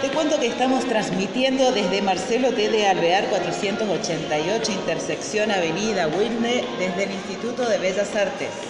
Te 0.00 0.08
cuento 0.08 0.40
que 0.40 0.46
estamos 0.46 0.86
transmitiendo 0.86 1.70
desde 1.72 2.00
Marcelo 2.00 2.52
T. 2.52 2.70
de 2.70 2.86
Alvear 2.86 3.26
488, 3.26 4.72
intersección 4.72 5.50
Avenida 5.50 6.08
Wilde, 6.08 6.64
desde 6.78 7.04
el 7.04 7.10
Instituto 7.10 7.68
de 7.68 7.76
Bellas 7.76 8.16
Artes. 8.16 8.67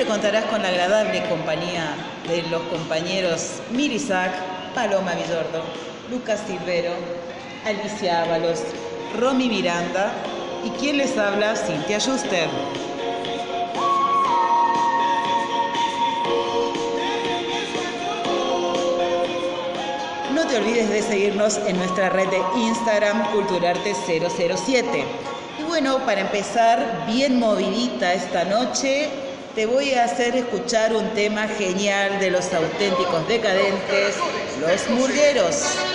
Siempre 0.00 0.16
contarás 0.16 0.46
con 0.46 0.62
la 0.62 0.68
agradable 0.68 1.22
compañía 1.28 1.94
de 2.26 2.40
los 2.44 2.62
compañeros 2.62 3.60
Mirisac, 3.70 4.32
Paloma 4.74 5.12
Villordo, 5.12 5.62
Lucas 6.10 6.40
Silvero, 6.46 6.92
Alicia 7.66 8.22
Ábalos, 8.22 8.62
Romy 9.18 9.50
Miranda 9.50 10.10
y 10.64 10.70
quien 10.70 10.96
les 10.96 11.18
habla, 11.18 11.54
Cintia 11.54 11.98
Schuster. 11.98 12.48
No 20.32 20.46
te 20.46 20.56
olvides 20.56 20.88
de 20.88 21.02
seguirnos 21.02 21.58
en 21.66 21.76
nuestra 21.76 22.08
red 22.08 22.28
de 22.28 22.40
Instagram 22.56 23.22
Culturarte007. 23.34 25.04
Y 25.58 25.62
bueno, 25.64 25.98
para 26.06 26.22
empezar 26.22 27.04
bien 27.06 27.38
movidita 27.38 28.14
esta 28.14 28.46
noche, 28.46 29.10
te 29.54 29.66
voy 29.66 29.94
a 29.94 30.04
hacer 30.04 30.36
escuchar 30.36 30.94
un 30.94 31.08
tema 31.10 31.48
genial 31.48 32.20
de 32.20 32.30
los 32.30 32.52
auténticos 32.52 33.26
decadentes, 33.26 34.14
los 34.60 34.88
murgueros. 34.90 35.89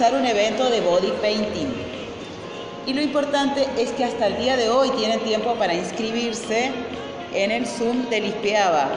Realizar 0.00 0.14
un 0.18 0.26
evento 0.26 0.70
de 0.70 0.80
body 0.80 1.12
painting. 1.20 1.68
Y 2.86 2.94
lo 2.94 3.02
importante 3.02 3.66
es 3.78 3.90
que 3.92 4.04
hasta 4.04 4.28
el 4.28 4.38
día 4.38 4.56
de 4.56 4.70
hoy 4.70 4.88
tienen 4.92 5.20
tiempo 5.20 5.54
para 5.56 5.74
inscribirse 5.74 6.70
en 7.34 7.50
el 7.50 7.66
Zoom 7.66 8.08
del 8.08 8.24
ISPEABA 8.26 8.88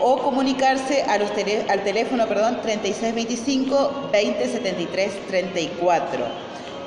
o 0.00 0.18
comunicarse 0.18 1.02
a 1.02 1.18
los 1.18 1.30
al 1.68 1.84
teléfono 1.84 2.26
perdón, 2.26 2.58
3625 2.62 3.76
2073 4.12 5.26
34. 5.28 6.24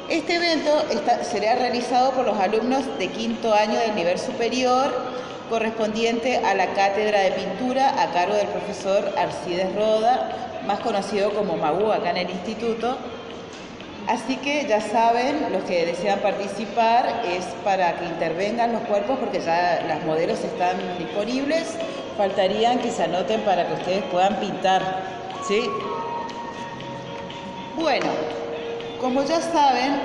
Este 0.09 0.35
evento 0.35 0.83
está- 0.89 1.23
será 1.23 1.55
realizado 1.55 2.11
por 2.13 2.25
los 2.25 2.39
alumnos 2.39 2.83
de 2.97 3.07
quinto 3.09 3.53
año 3.53 3.77
del 3.79 3.93
nivel 3.95 4.17
superior 4.17 4.91
correspondiente 5.49 6.37
a 6.37 6.55
la 6.55 6.73
cátedra 6.73 7.19
de 7.21 7.31
pintura 7.31 8.01
a 8.01 8.11
cargo 8.11 8.33
del 8.35 8.47
profesor 8.47 9.13
Arcides 9.17 9.73
Roda, 9.75 10.31
más 10.65 10.79
conocido 10.79 11.29
como 11.33 11.55
Magu 11.55 11.91
acá 11.91 12.09
en 12.09 12.17
el 12.17 12.29
instituto. 12.31 12.97
Así 14.07 14.37
que 14.37 14.65
ya 14.67 14.79
saben, 14.79 15.51
los 15.51 15.63
que 15.63 15.85
desean 15.85 16.19
participar 16.19 17.23
es 17.25 17.43
para 17.65 17.97
que 17.99 18.05
intervengan 18.05 18.71
los 18.71 18.83
cuerpos 18.83 19.19
porque 19.19 19.41
ya 19.41 19.83
las 19.85 20.03
modelos 20.05 20.39
están 20.43 20.77
disponibles. 20.97 21.77
Faltarían 22.17 22.79
que 22.79 22.89
se 22.89 23.03
anoten 23.03 23.41
para 23.41 23.67
que 23.67 23.73
ustedes 23.73 24.03
puedan 24.05 24.37
pintar. 24.37 24.81
¿Sí? 25.45 25.69
Bueno, 27.75 28.07
como 29.01 29.23
ya 29.23 29.41
saben, 29.41 29.99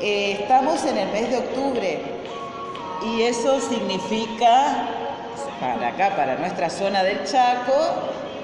eh, 0.00 0.38
estamos 0.40 0.84
en 0.84 0.98
el 0.98 1.08
mes 1.10 1.28
de 1.28 1.38
octubre 1.38 2.00
y 3.04 3.22
eso 3.22 3.60
significa 3.60 4.88
para 5.60 5.88
acá, 5.88 6.16
para 6.16 6.36
nuestra 6.36 6.70
zona 6.70 7.02
del 7.02 7.24
Chaco, 7.24 7.74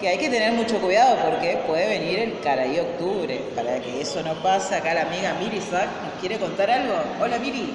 que 0.01 0.09
hay 0.09 0.19
que 0.19 0.29
tener 0.29 0.53
mucho 0.53 0.79
cuidado 0.81 1.17
porque 1.31 1.59
puede 1.67 1.89
venir 1.99 2.19
el 2.21 2.41
Caraí 2.41 2.79
Octubre. 2.79 3.43
Para 3.55 3.81
que 3.81 4.01
eso 4.01 4.23
no 4.23 4.35
pase, 4.43 4.75
acá 4.77 4.95
la 4.95 5.03
amiga 5.03 5.35
Miri 5.41 5.61
Sack 5.61 5.89
nos 6.03 6.21
quiere 6.21 6.39
contar 6.39 6.71
algo. 6.71 6.95
Hola 7.21 7.39
Miri. 7.39 7.75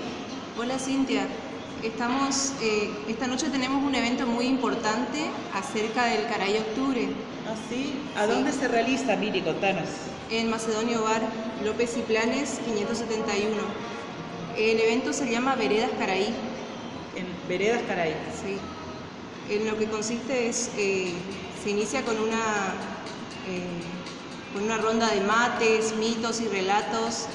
Hola 0.57 0.77
Cintia, 0.79 1.25
estamos, 1.83 2.53
eh, 2.61 2.89
esta 3.09 3.27
noche 3.27 3.49
tenemos 3.49 3.83
un 3.83 3.95
evento 3.95 4.25
muy 4.27 4.45
importante 4.45 5.19
acerca 5.53 6.05
del 6.05 6.27
Caray 6.27 6.57
Octubre 6.57 7.07
¿Ah, 7.47 7.55
sí? 7.69 7.93
¿A 8.15 8.25
Sí. 8.25 8.29
dónde 8.31 8.51
se 8.53 8.67
realiza, 8.67 9.15
Miri? 9.15 9.41
Contanos. 9.41 9.87
en 10.31 10.49
Macedonio 10.49 11.03
Bar, 11.03 11.21
López 11.63 11.95
y 11.97 12.01
Planes 12.01 12.59
571. 12.65 13.61
El 14.57 14.79
evento 14.79 15.13
se 15.13 15.29
llama 15.29 15.53
Veredas 15.55 15.91
Caraí. 15.99 16.33
En 17.15 17.27
Veredas 17.47 17.81
Caraí. 17.87 18.15
Sí. 18.43 18.57
En 19.53 19.67
lo 19.67 19.77
que 19.77 19.85
consiste 19.85 20.47
es, 20.47 20.71
eh, 20.77 21.11
se 21.63 21.69
inicia 21.69 22.03
con 22.03 22.19
una, 22.19 22.73
eh, 23.47 23.63
con 24.53 24.63
una 24.63 24.77
ronda 24.77 25.07
de 25.07 25.21
mates, 25.21 25.95
mitos 25.95 26.41
y 26.41 26.49
relatos. 26.49 27.27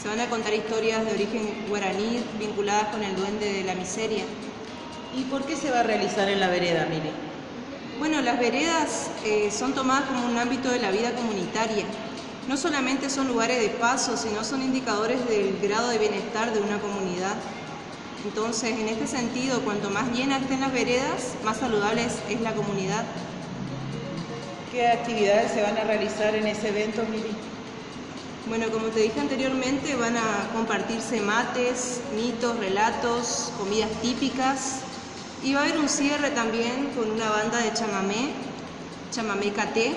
Se 0.00 0.06
van 0.06 0.20
a 0.20 0.30
contar 0.30 0.54
historias 0.54 1.04
de 1.04 1.12
origen 1.12 1.66
guaraní 1.68 2.22
vinculadas 2.38 2.88
con 2.88 3.02
el 3.02 3.16
duende 3.16 3.52
de 3.52 3.64
la 3.64 3.74
miseria. 3.74 4.22
¿Y 5.16 5.22
por 5.24 5.44
qué 5.44 5.56
se 5.56 5.72
va 5.72 5.80
a 5.80 5.82
realizar 5.82 6.28
en 6.28 6.38
la 6.38 6.48
vereda, 6.48 6.86
Miri? 6.86 7.10
Bueno, 7.98 8.20
las 8.20 8.38
veredas 8.38 9.10
eh, 9.24 9.50
son 9.50 9.72
tomadas 9.72 10.04
como 10.04 10.24
un 10.24 10.38
ámbito 10.38 10.70
de 10.70 10.78
la 10.78 10.92
vida 10.92 11.12
comunitaria. 11.12 11.84
No 12.46 12.56
solamente 12.56 13.10
son 13.10 13.26
lugares 13.26 13.60
de 13.60 13.70
paso, 13.70 14.16
sino 14.16 14.44
son 14.44 14.62
indicadores 14.62 15.26
del 15.28 15.58
grado 15.60 15.88
de 15.88 15.98
bienestar 15.98 16.52
de 16.52 16.60
una 16.60 16.78
comunidad. 16.78 17.34
Entonces, 18.24 18.78
en 18.78 18.88
este 18.88 19.08
sentido, 19.08 19.60
cuanto 19.62 19.90
más 19.90 20.12
llenas 20.12 20.42
estén 20.42 20.60
las 20.60 20.72
veredas, 20.72 21.34
más 21.44 21.56
saludable 21.56 22.04
es, 22.04 22.18
es 22.28 22.40
la 22.40 22.54
comunidad. 22.54 23.04
¿Qué 24.74 24.88
actividades 24.88 25.52
se 25.52 25.62
van 25.62 25.78
a 25.78 25.84
realizar 25.84 26.34
en 26.34 26.48
ese 26.48 26.70
evento, 26.70 27.04
Miri? 27.08 27.30
Bueno, 28.48 28.66
como 28.72 28.88
te 28.88 29.02
dije 29.02 29.20
anteriormente, 29.20 29.94
van 29.94 30.16
a 30.16 30.50
compartirse 30.52 31.20
mates, 31.20 32.00
mitos, 32.16 32.58
relatos, 32.58 33.52
comidas 33.56 33.88
típicas 34.02 34.80
y 35.44 35.54
va 35.54 35.60
a 35.60 35.62
haber 35.62 35.78
un 35.78 35.88
cierre 35.88 36.30
también 36.30 36.90
con 36.96 37.08
una 37.08 37.30
banda 37.30 37.58
de 37.58 37.72
chamamé, 37.72 38.32
chamamé 39.12 39.52
KT, 39.52 39.94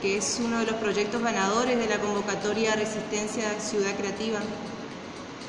que 0.00 0.16
es 0.16 0.40
uno 0.44 0.60
de 0.60 0.66
los 0.66 0.76
proyectos 0.76 1.20
ganadores 1.20 1.76
de 1.76 1.88
la 1.88 1.98
convocatoria 1.98 2.76
Resistencia 2.76 3.58
Ciudad 3.58 3.96
Creativa. 3.96 4.38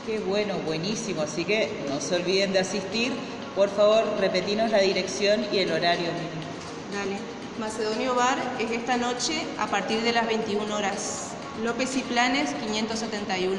Qué 0.07 0.17
bueno, 0.17 0.55
buenísimo. 0.65 1.21
Así 1.21 1.45
que 1.45 1.69
no 1.87 2.01
se 2.01 2.15
olviden 2.15 2.53
de 2.53 2.59
asistir. 2.59 3.13
Por 3.55 3.69
favor, 3.69 4.05
repetinos 4.19 4.71
la 4.71 4.79
dirección 4.79 5.45
y 5.53 5.59
el 5.59 5.71
horario, 5.71 6.07
Miri. 6.13 6.97
Dale. 6.97 7.38
Macedonio 7.59 8.15
Bar 8.15 8.37
es 8.57 8.71
esta 8.71 8.95
noche 8.95 9.45
a 9.57 9.67
partir 9.67 10.01
de 10.01 10.13
las 10.13 10.25
21 10.27 10.73
horas. 10.73 11.31
López 11.61 11.97
y 11.97 12.01
Planes 12.03 12.53
571. 12.53 13.57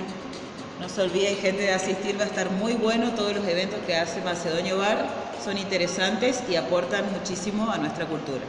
No 0.81 0.89
se 0.89 1.03
olviden, 1.03 1.37
gente, 1.37 1.63
de 1.65 1.73
asistir. 1.73 2.19
Va 2.19 2.25
a 2.25 2.27
estar 2.27 2.51
muy 2.51 2.73
bueno. 2.73 3.11
Todos 3.11 3.37
los 3.37 3.47
eventos 3.47 3.79
que 3.87 3.95
hace 3.95 4.23
Macedonio 4.23 4.79
Bar 4.79 5.07
son 5.45 5.59
interesantes 5.59 6.43
y 6.49 6.57
aportan 6.57 7.13
muchísimo 7.13 7.71
a 7.71 7.77
nuestra 7.77 8.07
cultura. 8.07 8.41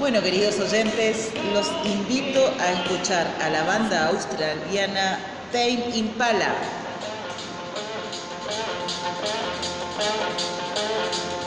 Bueno, 0.00 0.20
queridos 0.20 0.58
oyentes, 0.58 1.30
los 1.52 1.70
invito 1.84 2.52
a 2.58 2.72
escuchar 2.72 3.32
a 3.40 3.50
la 3.50 3.62
banda 3.62 4.08
australiana 4.08 5.20
Tame 5.52 5.96
Impala. 5.96 6.52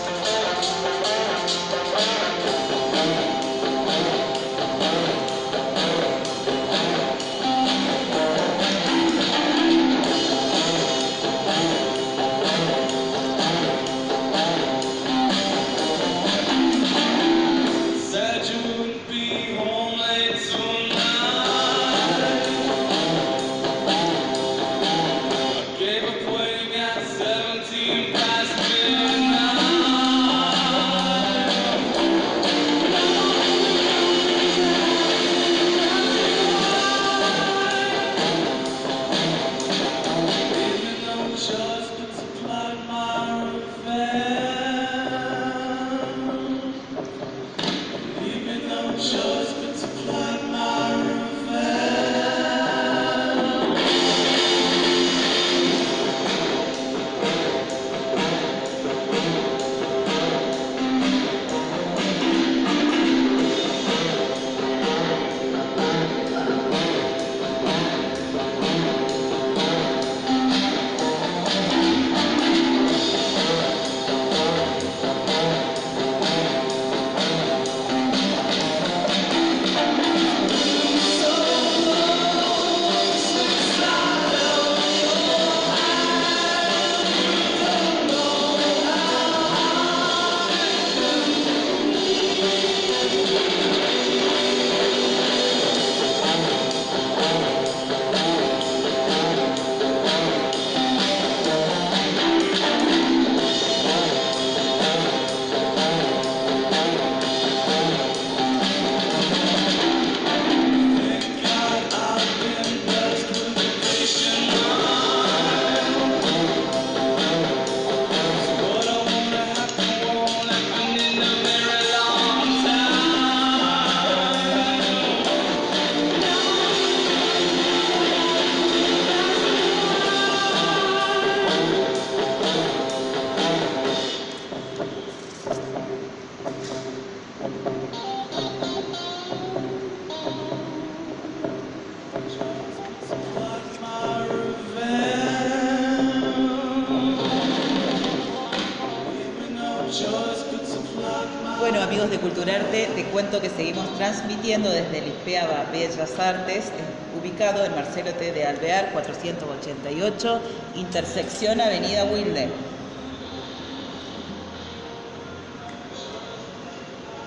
Transmitiendo 154.48 154.70
desde 154.70 154.98
el 154.98 155.08
ISPEA 155.08 155.66
Bellas 155.70 156.18
Artes, 156.18 156.66
eh, 156.66 157.20
ubicado 157.20 157.64
en 157.66 157.74
Marcelo 157.74 158.12
T. 158.12 158.32
de 158.32 158.46
Alvear, 158.46 158.92
488, 158.92 160.40
intersección 160.74 161.60
Avenida 161.60 162.04
Wilde. 162.04 162.48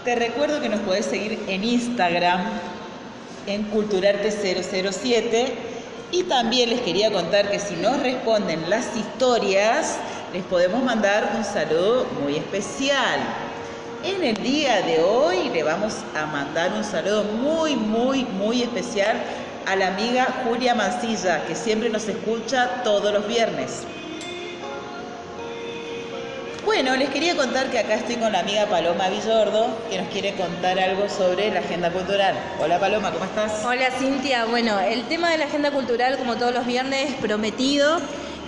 Te 0.03 0.15
recuerdo 0.15 0.61
que 0.61 0.69
nos 0.69 0.79
podés 0.79 1.05
seguir 1.05 1.43
en 1.47 1.63
Instagram, 1.63 2.41
en 3.45 3.69
Culturarte007, 3.71 5.53
y 6.11 6.23
también 6.23 6.71
les 6.71 6.81
quería 6.81 7.11
contar 7.11 7.51
que 7.51 7.59
si 7.59 7.75
nos 7.75 8.01
responden 8.01 8.67
las 8.67 8.97
historias, 8.97 9.97
les 10.33 10.43
podemos 10.45 10.83
mandar 10.83 11.33
un 11.37 11.43
saludo 11.43 12.07
muy 12.23 12.37
especial. 12.37 13.19
En 14.03 14.23
el 14.23 14.41
día 14.41 14.81
de 14.81 14.99
hoy 14.99 15.49
le 15.49 15.61
vamos 15.61 15.93
a 16.15 16.25
mandar 16.25 16.73
un 16.73 16.83
saludo 16.83 17.23
muy, 17.23 17.75
muy, 17.75 18.23
muy 18.23 18.63
especial 18.63 19.15
a 19.67 19.75
la 19.75 19.89
amiga 19.89 20.41
Julia 20.43 20.73
Mancilla, 20.73 21.45
que 21.45 21.53
siempre 21.53 21.87
nos 21.87 22.07
escucha 22.07 22.81
todos 22.83 23.13
los 23.13 23.27
viernes. 23.27 23.83
Bueno, 26.65 26.95
les 26.95 27.09
quería 27.09 27.35
contar 27.35 27.69
que 27.69 27.77
acá 27.77 27.93
estoy 27.93 28.15
con 28.15 28.31
la 28.31 28.39
amiga 28.39 28.65
Paloma 28.65 29.07
Villordo, 29.09 29.67
que 29.91 29.99
nos 29.99 30.07
quiere 30.07 30.33
contar 30.33 30.79
algo 30.79 31.07
sobre 31.07 31.51
la 31.51 31.59
agenda 31.59 31.91
cultural. 31.91 32.35
Hola 32.59 32.79
Paloma, 32.79 33.11
¿cómo 33.11 33.25
estás? 33.25 33.63
Hola 33.63 33.91
Cintia, 33.91 34.45
bueno, 34.45 34.79
el 34.79 35.03
tema 35.03 35.29
de 35.29 35.37
la 35.37 35.45
agenda 35.45 35.69
cultural, 35.69 36.17
como 36.17 36.37
todos 36.37 36.55
los 36.55 36.65
viernes, 36.65 37.13
prometido. 37.21 37.99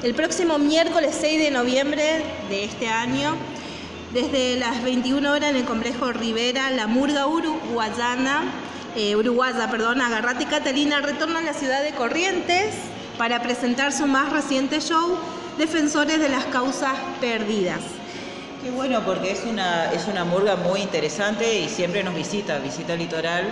El 0.01 0.16
próximo 0.16 0.58
miércoles 0.58 1.16
6 1.22 1.43
de 1.43 1.51
noviembre 1.51 2.24
de 2.49 2.66
este 2.66 2.88
año, 2.88 3.38
desde 4.14 4.57
las 4.57 4.84
21 4.84 5.32
horas 5.32 5.49
en 5.49 5.55
el 5.55 5.66
complejo 5.66 6.11
Rivera, 6.14 6.70
la 6.70 6.86
Murga 6.86 7.26
Uruguayana, 7.26 8.43
eh, 8.95 9.16
Uruguaya, 9.16 9.70
perdón, 9.72 10.01
Agarrate 10.01 10.45
Catalina 10.45 11.01
retorna 11.01 11.39
a 11.39 11.41
la 11.41 11.53
ciudad 11.53 11.82
de 11.82 11.93
Corrientes 11.93 12.76
para 13.18 13.41
presentar 13.41 13.91
su 13.91 14.05
más 14.05 14.32
reciente 14.32 14.80
show, 14.82 15.18
Defensores 15.57 16.20
de 16.20 16.30
las 16.30 16.45
Causas 16.45 16.93
Perdidas. 17.20 17.82
Qué 18.64 18.70
bueno, 18.70 19.01
porque 19.03 19.32
es 19.32 19.43
una, 19.45 19.91
es 19.91 20.07
una 20.07 20.24
murga 20.24 20.55
muy 20.57 20.82
interesante 20.82 21.59
y 21.59 21.68
siempre 21.68 22.03
nos 22.03 22.16
visita, 22.16 22.59
visita 22.59 22.93
el 22.93 22.99
litoral. 22.99 23.45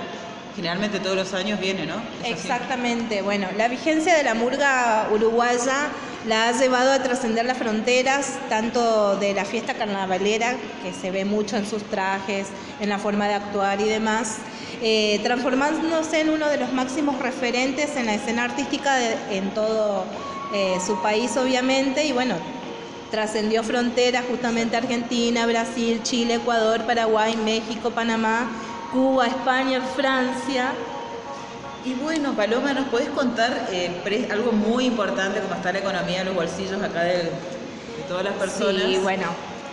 Generalmente 0.55 0.99
todos 0.99 1.15
los 1.15 1.33
años 1.33 1.59
viene, 1.59 1.85
¿no? 1.85 1.95
¿Es 1.95 2.21
así? 2.21 2.31
Exactamente, 2.33 3.21
bueno, 3.23 3.47
la 3.57 3.67
vigencia 3.67 4.15
de 4.15 4.23
la 4.23 4.35
murga 4.35 5.07
uruguaya 5.11 5.89
la 6.27 6.49
ha 6.49 6.51
llevado 6.51 6.91
a 6.91 7.01
trascender 7.01 7.45
las 7.45 7.57
fronteras, 7.57 8.37
tanto 8.49 9.15
de 9.17 9.33
la 9.33 9.43
fiesta 9.45 9.73
carnavalera, 9.73 10.55
que 10.83 10.93
se 10.93 11.09
ve 11.11 11.25
mucho 11.25 11.57
en 11.57 11.65
sus 11.65 11.83
trajes, 11.83 12.47
en 12.79 12.89
la 12.89 12.99
forma 12.99 13.27
de 13.27 13.33
actuar 13.33 13.81
y 13.81 13.85
demás, 13.85 14.37
eh, 14.83 15.19
transformándose 15.23 16.21
en 16.21 16.29
uno 16.29 16.47
de 16.47 16.57
los 16.57 16.71
máximos 16.73 17.17
referentes 17.19 17.95
en 17.97 18.05
la 18.05 18.13
escena 18.15 18.43
artística 18.43 18.95
de- 18.95 19.37
en 19.37 19.51
todo 19.53 20.05
eh, 20.53 20.77
su 20.85 21.01
país, 21.01 21.37
obviamente, 21.37 22.05
y 22.05 22.11
bueno, 22.11 22.35
trascendió 23.09 23.63
fronteras 23.63 24.25
justamente 24.29 24.75
Argentina, 24.75 25.45
Brasil, 25.45 26.01
Chile, 26.03 26.35
Ecuador, 26.35 26.81
Paraguay, 26.85 27.37
México, 27.37 27.91
Panamá, 27.91 28.51
Cuba, 28.91 29.27
España, 29.27 29.79
Francia. 29.95 30.73
Y 31.83 31.93
bueno, 31.95 32.33
Paloma, 32.35 32.73
¿nos 32.73 32.87
podés 32.89 33.09
contar 33.09 33.67
eh, 33.71 34.27
algo 34.31 34.51
muy 34.51 34.85
importante 34.85 35.39
como 35.39 35.55
está 35.55 35.71
la 35.73 35.79
economía 35.79 36.19
en 36.21 36.27
los 36.27 36.35
bolsillos 36.35 36.81
acá 36.81 37.03
de, 37.03 37.29
todas 38.07 38.23
las 38.23 38.33
personas? 38.33 38.83
Sí, 38.83 38.97
bueno. 39.01 39.23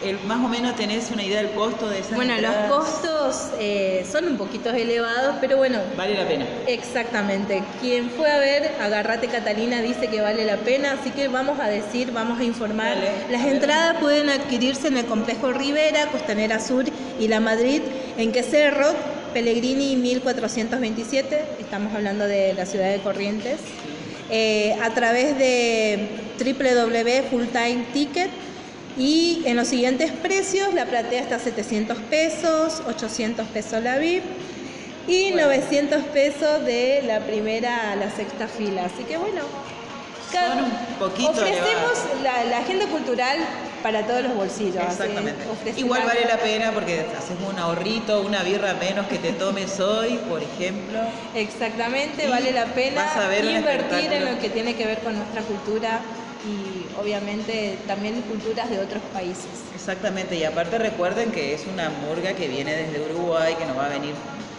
El- 0.02 0.18
más 0.28 0.38
o 0.38 0.48
menos 0.48 0.76
tenés 0.76 1.10
una 1.10 1.24
idea 1.24 1.38
del 1.42 1.50
costo 1.50 1.88
de 1.88 1.98
esas 1.98 2.14
Bueno, 2.14 2.32
los 2.40 2.54
costos 2.70 3.48
eh, 3.58 4.06
son 4.10 4.28
un 4.28 4.36
poquito 4.36 4.70
elevados, 4.70 5.34
pero 5.40 5.56
bueno, 5.56 5.80
Vale 5.96 6.14
la 6.16 6.26
pena. 6.28 6.46
exactamente. 6.68 7.64
Quien 7.80 8.08
fue 8.10 8.30
a 8.30 8.38
ver 8.38 8.76
Agarrate 8.80 9.26
Catalina 9.26 9.80
dice 9.82 10.06
que 10.06 10.20
vale 10.20 10.44
la 10.46 10.56
pena, 10.58 10.92
así 10.92 11.10
que 11.10 11.26
vamos 11.26 11.58
a 11.58 11.66
decir, 11.66 12.12
vamos 12.12 12.38
a 12.38 12.44
informar. 12.44 12.94
Dale, 12.94 13.10
Las 13.28 13.42
a 13.42 13.46
ver. 13.46 13.54
entradas 13.56 13.96
pueden 13.98 14.30
adquirirse 14.30 14.86
en 14.86 14.98
el 14.98 15.04
complejo 15.06 15.50
Rivera, 15.52 16.06
Costanera 16.12 16.60
Sur 16.60 16.84
y 17.18 17.26
La 17.26 17.40
Madrid, 17.40 17.82
en 18.16 18.30
que 18.30 18.44
Cerro, 18.44 18.94
Pellegrini 19.32 19.96
1427, 19.96 21.44
estamos 21.60 21.94
hablando 21.94 22.26
de 22.26 22.54
la 22.54 22.66
ciudad 22.66 22.90
de 22.90 22.98
Corrientes, 22.98 23.60
eh, 24.30 24.76
a 24.82 24.90
través 24.94 25.38
de 25.38 26.08
www 26.38 27.28
Full 27.30 27.46
Time 27.46 27.86
Ticket. 27.92 28.30
Y 28.96 29.42
en 29.46 29.56
los 29.56 29.68
siguientes 29.68 30.10
precios, 30.10 30.74
la 30.74 30.86
platea 30.86 31.20
está 31.20 31.36
a 31.36 31.38
700 31.38 31.96
pesos, 32.10 32.82
800 32.88 33.46
pesos 33.48 33.82
la 33.82 33.98
VIP 33.98 34.24
y 35.06 35.30
900 35.30 36.02
pesos 36.04 36.64
de 36.64 37.02
la 37.06 37.20
primera 37.20 37.92
a 37.92 37.96
la 37.96 38.10
sexta 38.10 38.48
fila. 38.48 38.86
Así 38.86 39.04
que 39.04 39.16
bueno, 39.16 39.42
cada- 40.32 40.54
Son 40.54 40.64
un 40.64 40.70
poquito 40.98 41.30
ofrecemos 41.30 42.22
la, 42.22 42.44
la 42.44 42.58
agenda 42.58 42.86
cultural 42.86 43.38
para 43.82 44.06
todos 44.06 44.22
los 44.22 44.34
bolsillos. 44.34 44.82
Exactamente. 44.82 45.44
Igual 45.76 46.02
vale 46.04 46.24
la 46.24 46.38
pena 46.38 46.72
porque 46.72 47.06
haces 47.16 47.36
un 47.48 47.58
ahorrito, 47.58 48.22
una 48.22 48.42
birra 48.42 48.74
menos 48.74 49.06
que 49.06 49.18
te 49.18 49.32
tomes 49.32 49.78
hoy, 49.80 50.18
por 50.28 50.42
ejemplo. 50.42 51.00
Exactamente, 51.34 52.26
Y 52.26 52.28
vale 52.30 52.52
la 52.52 52.66
pena 52.66 53.06
invertir 53.40 54.12
en 54.12 54.24
lo 54.34 54.38
que 54.40 54.50
tiene 54.50 54.74
que 54.74 54.86
ver 54.86 54.98
con 54.98 55.16
nuestra 55.16 55.42
cultura 55.42 56.00
y 56.44 56.86
obviamente 57.00 57.78
también 57.86 58.20
culturas 58.22 58.70
de 58.70 58.78
otros 58.80 59.02
países. 59.12 59.46
Exactamente, 59.74 60.36
y 60.36 60.44
aparte 60.44 60.78
recuerden 60.78 61.30
que 61.32 61.54
es 61.54 61.66
una 61.66 61.90
murga 61.90 62.32
que 62.34 62.48
viene 62.48 62.74
desde 62.74 63.00
Uruguay, 63.12 63.54
que 63.58 63.66
nos 63.66 63.76
va 63.76 63.86
a 63.86 63.88
venir 63.88 64.14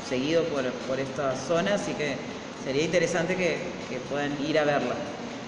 seguido 0.08 0.44
por, 0.46 0.70
por 0.72 1.00
esta 1.00 1.36
zona, 1.36 1.76
así 1.76 1.94
que 1.94 2.16
sería 2.64 2.84
interesante 2.84 3.36
que, 3.36 3.72
que 3.90 4.00
puedan 4.10 4.32
ir 4.46 4.60
a 4.60 4.64
verla. 4.64 4.96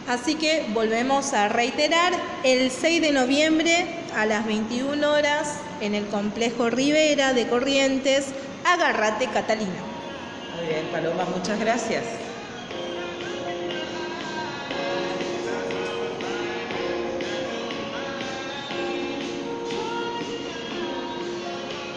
Así 0.08 0.36
que 0.36 0.66
volvemos 0.74 1.34
a 1.34 1.48
reiterar, 1.48 2.14
el 2.44 2.72
6 2.72 3.02
de 3.02 3.12
noviembre 3.12 3.86
a 4.16 4.26
las 4.26 4.46
21 4.46 5.10
horas 5.10 5.58
en 5.80 5.96
el 5.96 6.08
complejo 6.08 6.70
Rivera 6.70 7.34
de 7.34 7.48
Corrientes, 7.48 8.28
Agarrate 8.66 9.28
Catalina. 9.28 9.72
Muy 10.58 10.68
bien, 10.68 10.88
Paloma, 10.92 11.26
muchas 11.26 11.60
gracias. 11.60 12.04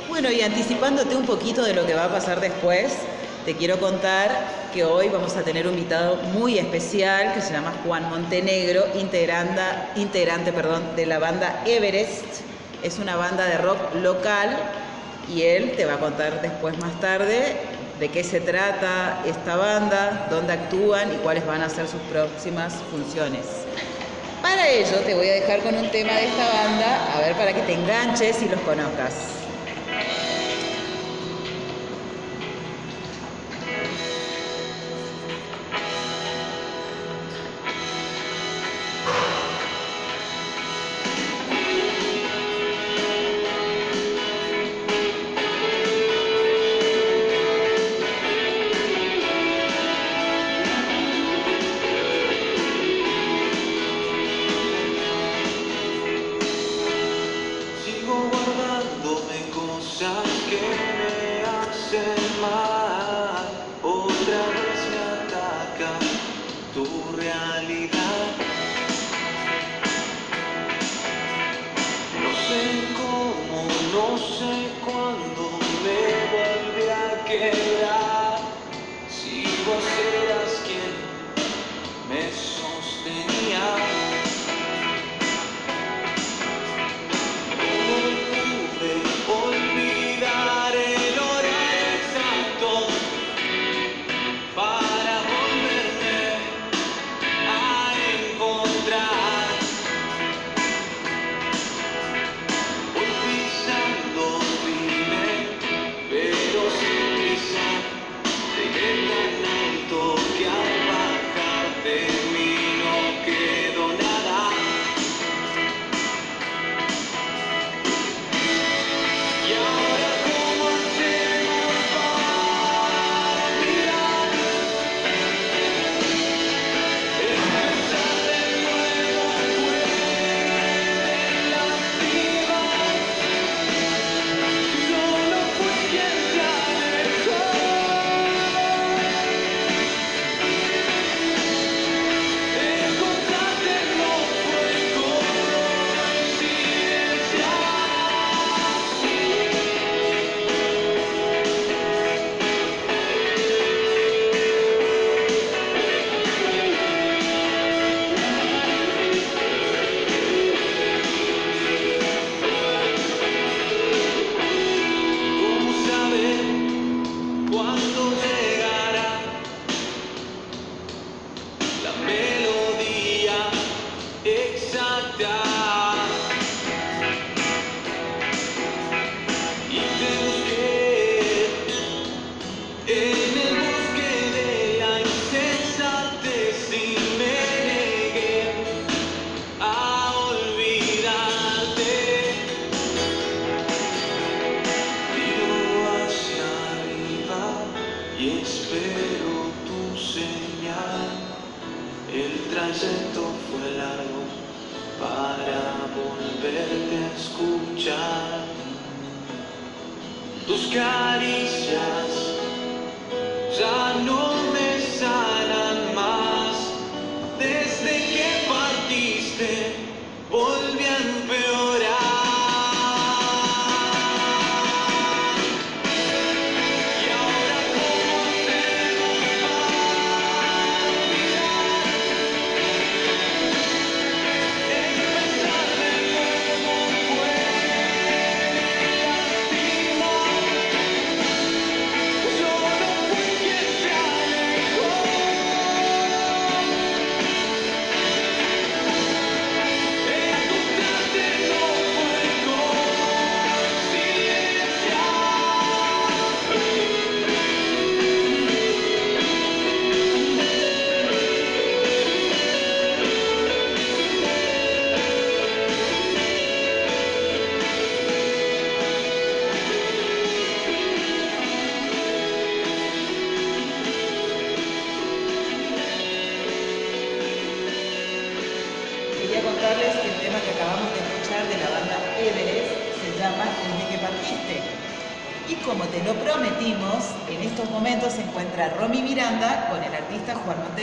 Bueno, 0.09 0.31
y 0.31 0.43
anticipándote 0.43 1.17
un 1.17 1.27
poquito 1.27 1.65
de 1.65 1.75
lo 1.75 1.85
que 1.87 1.95
va 1.95 2.05
a 2.05 2.13
pasar 2.13 2.41
después, 2.41 2.93
te 3.45 3.55
quiero 3.55 3.79
contar 3.79 4.31
que 4.73 4.85
hoy 4.85 5.11
vamos 5.11 5.37
a 5.37 5.43
tener 5.43 5.67
un 5.67 5.75
invitado 5.75 6.17
muy 6.33 6.59
especial 6.59 7.35
que 7.35 7.43
se 7.43 7.53
llama 7.53 7.75
Juan 7.85 8.09
Montenegro, 8.09 8.87
integrante 8.95 10.53
de 10.97 11.07
la 11.07 11.19
banda 11.19 11.63
Everest. 11.67 12.25
Es 12.83 12.99
una 12.99 13.17
banda 13.17 13.45
de 13.47 13.59
rock 13.59 13.95
local 13.97 14.57
y 15.29 15.43
él 15.43 15.75
te 15.77 15.85
va 15.85 15.95
a 15.95 15.99
contar 15.99 16.41
después 16.41 16.79
más 16.79 16.99
tarde 17.01 17.57
de 18.01 18.09
qué 18.09 18.25
se 18.25 18.41
trata 18.41 19.21
esta 19.27 19.57
banda, 19.57 20.27
dónde 20.31 20.55
actúan 20.55 21.13
y 21.13 21.17
cuáles 21.19 21.47
van 21.47 21.63
a 21.63 21.69
ser 21.69 21.87
sus 21.87 22.01
próximas 22.11 22.75
funciones. 22.91 23.45
Para 24.41 24.69
ello 24.69 24.99
te 25.05 25.15
voy 25.15 25.29
a 25.29 25.35
dejar 25.35 25.61
con 25.61 25.75
un 25.75 25.91
tema 25.91 26.13
de 26.13 26.27
esta 26.27 26.49
banda, 26.49 27.15
a 27.15 27.21
ver 27.21 27.35
para 27.35 27.53
que 27.53 27.61
te 27.63 27.75
enganches 27.75 28.43
y 28.43 28.49
los 28.49 28.61
conozcas. 28.61 29.44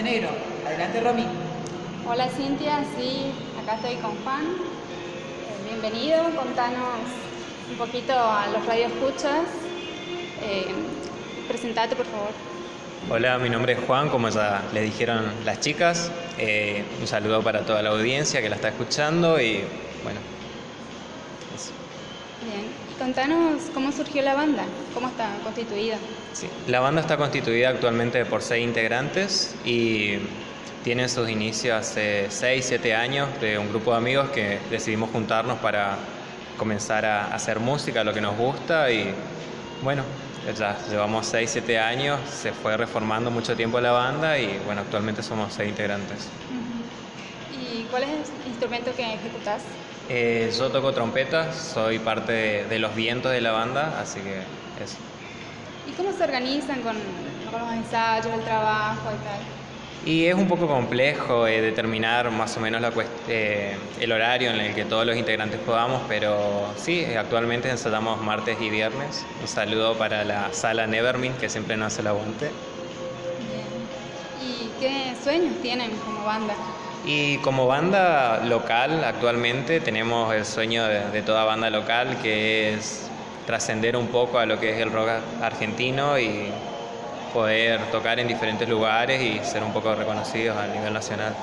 Montenegro. 0.01 0.29
Adelante 0.65 0.99
Romy. 0.99 1.25
Hola 2.09 2.27
Cintia, 2.27 2.83
sí, 2.97 3.31
acá 3.61 3.75
estoy 3.75 3.97
con 3.97 4.15
Juan. 4.23 4.45
Bienvenido, 5.63 6.23
contanos 6.35 7.05
un 7.69 7.77
poquito 7.77 8.11
a 8.11 8.47
los 8.47 8.65
radioescuchas. 8.65 9.45
Eh, 10.41 10.73
presentate, 11.47 11.95
por 11.95 12.07
favor. 12.07 12.31
Hola, 13.11 13.37
mi 13.37 13.47
nombre 13.51 13.73
es 13.73 13.79
Juan, 13.85 14.09
como 14.09 14.29
ya 14.29 14.63
le 14.73 14.81
dijeron 14.81 15.23
las 15.45 15.59
chicas. 15.59 16.11
Eh, 16.39 16.83
un 16.99 17.05
saludo 17.05 17.43
para 17.43 17.63
toda 17.63 17.83
la 17.83 17.91
audiencia 17.91 18.41
que 18.41 18.49
la 18.49 18.55
está 18.55 18.69
escuchando 18.69 19.39
y 19.39 19.63
bueno, 20.03 20.19
contanos 23.11 23.63
cómo 23.73 23.91
surgió 23.91 24.21
la 24.21 24.35
banda, 24.35 24.63
cómo 24.93 25.09
está 25.09 25.37
constituida. 25.43 25.97
Sí, 26.31 26.47
La 26.67 26.79
banda 26.79 27.01
está 27.01 27.17
constituida 27.17 27.67
actualmente 27.67 28.23
por 28.23 28.41
seis 28.41 28.63
integrantes 28.63 29.53
y 29.65 30.13
tiene 30.85 31.09
sus 31.09 31.29
inicios 31.29 31.77
hace 31.77 32.27
6, 32.29 32.65
7 32.65 32.95
años 32.95 33.27
de 33.41 33.57
un 33.57 33.67
grupo 33.67 33.91
de 33.91 33.97
amigos 33.97 34.29
que 34.29 34.59
decidimos 34.69 35.09
juntarnos 35.11 35.59
para 35.59 35.97
comenzar 36.57 37.05
a 37.05 37.35
hacer 37.35 37.59
música, 37.59 38.01
lo 38.05 38.13
que 38.13 38.21
nos 38.21 38.37
gusta 38.37 38.89
y 38.89 39.13
bueno, 39.83 40.03
ya 40.57 40.77
llevamos 40.89 41.25
6, 41.25 41.49
7 41.51 41.79
años, 41.79 42.17
se 42.29 42.53
fue 42.53 42.77
reformando 42.77 43.29
mucho 43.29 43.57
tiempo 43.57 43.81
la 43.81 43.91
banda 43.91 44.39
y 44.39 44.57
bueno, 44.65 44.81
actualmente 44.81 45.21
somos 45.21 45.53
seis 45.53 45.67
integrantes. 45.69 46.29
¿Y 47.51 47.83
cuál 47.91 48.03
es 48.03 48.09
el 48.09 48.47
instrumento 48.47 48.95
que 48.95 49.03
ejecutás? 49.03 49.63
Eh, 50.13 50.51
yo 50.57 50.71
toco 50.71 50.93
trompeta, 50.93 51.53
soy 51.53 51.99
parte 51.99 52.31
de, 52.33 52.65
de 52.67 52.79
los 52.79 52.93
vientos 52.95 53.31
de 53.31 53.41
la 53.41 53.51
banda, 53.51 53.99
así 54.01 54.21
que 54.23 54.47
eso. 54.75 54.97
¿Y 55.83 55.95
cómo 55.95 56.11
se 56.13 56.23
organizan 56.23 56.81
con, 56.81 56.97
con 57.49 57.61
los 57.61 57.71
ensayos, 57.73 58.33
el 58.33 58.43
trabajo 58.43 59.13
y 59.13 59.19
tal? 59.19 59.55
Y 60.03 60.25
es 60.25 60.33
un 60.35 60.47
poco 60.47 60.67
complejo 60.67 61.45
eh, 61.47 61.61
determinar 61.61 62.31
más 62.31 62.57
o 62.57 62.59
menos 62.59 62.81
la 62.81 62.91
eh, 63.27 63.91
el 63.95 64.11
horario 64.11 64.49
en 64.51 64.59
el 64.59 64.73
que 64.73 64.85
todos 64.85 65.05
los 65.05 65.15
integrantes 65.15 65.59
podamos, 65.61 66.03
pero 66.07 66.73
sí, 66.75 67.05
actualmente 67.15 67.69
ensayamos 67.69 68.19
martes 68.21 68.59
y 68.61 68.69
viernes. 68.71 69.27
Un 69.39 69.47
saludo 69.47 69.97
para 69.97 70.23
la 70.25 70.53
sala 70.53 70.87
Nevermind, 70.87 71.37
que 71.37 71.49
siempre 71.49 71.77
nos 71.77 71.87
hace 71.93 72.01
el 72.01 72.07
aguante. 72.07 72.57
Bien. 73.35 73.89
¿Y 74.33 74.75
qué 74.77 75.15
sueños 75.21 75.59
tienen 75.61 75.99
como 75.99 76.23
banda? 76.23 76.80
Y 77.05 77.37
como 77.39 77.67
banda 77.67 78.41
local, 78.45 79.03
actualmente 79.03 79.79
tenemos 79.79 80.33
el 80.33 80.45
sueño 80.45 80.85
de, 80.85 81.09
de 81.09 81.21
toda 81.21 81.45
banda 81.45 81.69
local, 81.69 82.17
que 82.21 82.73
es 82.75 83.09
trascender 83.45 83.97
un 83.97 84.07
poco 84.07 84.37
a 84.37 84.45
lo 84.45 84.59
que 84.59 84.71
es 84.73 84.79
el 84.79 84.91
rock 84.91 85.09
argentino 85.41 86.19
y 86.19 86.51
poder 87.33 87.79
tocar 87.91 88.19
en 88.19 88.27
diferentes 88.27 88.67
lugares 88.67 89.21
y 89.21 89.39
ser 89.43 89.63
un 89.63 89.73
poco 89.73 89.95
reconocidos 89.95 90.57
a 90.57 90.67
nivel 90.67 90.93
nacional. 90.93 91.33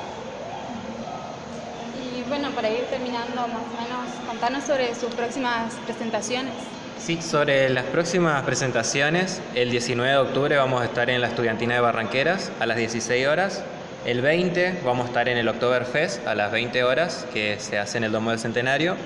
Y 2.02 2.28
bueno, 2.28 2.50
para 2.50 2.70
ir 2.70 2.84
terminando 2.84 3.34
más 3.34 3.48
o 3.48 3.82
menos, 3.82 4.14
contanos 4.26 4.64
sobre 4.64 4.94
sus 4.94 5.12
próximas 5.14 5.74
presentaciones. 5.86 6.54
Sí, 6.98 7.22
sobre 7.22 7.70
las 7.70 7.84
próximas 7.84 8.42
presentaciones, 8.42 9.40
el 9.54 9.70
19 9.70 10.10
de 10.10 10.18
octubre 10.18 10.56
vamos 10.56 10.82
a 10.82 10.84
estar 10.84 11.08
en 11.10 11.20
la 11.20 11.28
Estudiantina 11.28 11.74
de 11.74 11.80
Barranqueras 11.80 12.50
a 12.60 12.66
las 12.66 12.76
16 12.76 13.26
horas. 13.26 13.62
El 14.08 14.22
20 14.22 14.80
vamos 14.86 15.04
a 15.04 15.08
estar 15.08 15.28
en 15.28 15.36
el 15.36 15.46
Oktoberfest 15.48 16.26
a 16.26 16.34
las 16.34 16.50
20 16.50 16.82
horas, 16.82 17.26
que 17.30 17.60
se 17.60 17.78
hace 17.78 17.98
en 17.98 18.04
el 18.04 18.12
Domo 18.12 18.30
del 18.30 18.38
Centenario. 18.38 18.96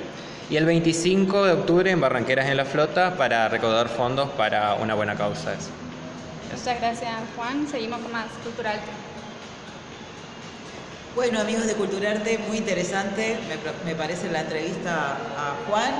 Y 0.49 0.55
el 0.55 0.65
25 0.65 1.45
de 1.45 1.53
octubre 1.55 1.91
en 1.91 2.01
Barranqueras 2.01 2.47
en 2.47 2.57
la 2.57 2.65
Flota 2.65 3.17
para 3.17 3.49
recaudar 3.49 3.89
fondos 3.89 4.31
para 4.31 4.75
una 4.75 4.95
buena 4.95 5.17
causa. 5.17 5.55
Eso. 5.55 5.71
Muchas 6.57 6.81
gracias, 6.81 7.11
Juan. 7.35 7.67
Seguimos 7.69 7.99
con 7.99 8.13
más 8.13 8.27
Cultural. 8.45 8.79
Bueno, 11.17 11.41
amigos 11.41 11.67
de 11.67 11.75
Culturarte, 11.75 12.39
muy 12.47 12.59
interesante, 12.59 13.39
me 13.85 13.97
parece 13.97 14.31
la 14.31 14.43
entrevista 14.43 15.17
a 15.37 15.69
Juan. 15.69 15.95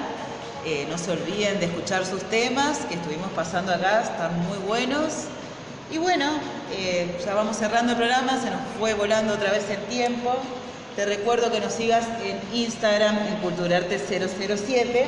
Eh, 0.65 0.87
no 0.89 0.97
se 0.97 1.11
olviden 1.11 1.59
de 1.59 1.67
escuchar 1.67 2.07
sus 2.07 2.23
temas 2.31 2.79
que 2.89 2.95
estuvimos 2.95 3.33
pasando 3.33 3.75
acá, 3.75 4.03
están 4.03 4.39
muy 4.47 4.59
buenos. 4.59 5.25
Y 5.91 5.99
bueno, 5.99 6.39
eh, 6.75 7.19
ya 7.25 7.35
vamos 7.35 7.57
cerrando 7.57 7.93
el 7.93 7.99
programa, 7.99 8.41
se 8.41 8.51
nos 8.51 8.61
fue 8.79 8.95
volando 8.95 9.35
otra 9.35 9.51
vez 9.51 9.69
el 9.71 9.83
tiempo. 9.87 10.35
Te 10.97 11.07
recuerdo 11.07 11.51
que 11.51 11.61
nos 11.61 11.73
sigas 11.73 12.05
en 12.25 12.41
Instagram, 12.53 13.19
en 13.19 13.43
Culturarte007. 13.43 15.07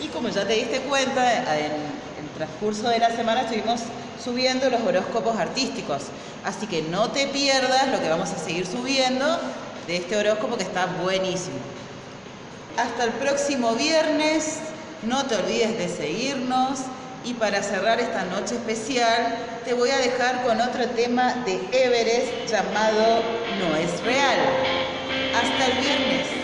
Y 0.00 0.08
como 0.08 0.28
ya 0.28 0.46
te 0.46 0.54
diste 0.54 0.80
cuenta, 0.80 1.56
en 1.58 1.72
el 1.72 2.28
transcurso 2.36 2.88
de 2.88 2.98
la 2.98 3.10
semana 3.10 3.42
estuvimos 3.42 3.80
subiendo 4.22 4.68
los 4.70 4.80
horóscopos 4.82 5.36
artísticos. 5.36 6.02
Así 6.44 6.66
que 6.66 6.82
no 6.82 7.10
te 7.10 7.26
pierdas 7.28 7.88
lo 7.90 8.00
que 8.00 8.08
vamos 8.08 8.30
a 8.30 8.38
seguir 8.38 8.66
subiendo 8.66 9.38
de 9.86 9.96
este 9.96 10.16
horóscopo 10.16 10.56
que 10.56 10.64
está 10.64 10.86
buenísimo. 11.02 11.56
Hasta 12.76 13.04
el 13.04 13.10
próximo 13.12 13.74
viernes, 13.74 14.58
no 15.02 15.24
te 15.26 15.36
olvides 15.36 15.78
de 15.78 15.88
seguirnos 15.88 16.80
y 17.26 17.34
para 17.34 17.60
cerrar 17.60 17.98
esta 17.98 18.24
noche 18.24 18.54
especial 18.54 19.36
te 19.64 19.74
voy 19.74 19.90
a 19.90 19.98
dejar 19.98 20.44
con 20.44 20.60
otro 20.60 20.86
tema 20.90 21.34
de 21.44 21.54
Everest 21.72 22.48
llamado 22.48 23.20
No 23.58 23.76
es 23.76 24.00
real. 24.04 24.38
Hasta 25.34 25.66
el 25.66 25.72
viernes. 25.84 26.35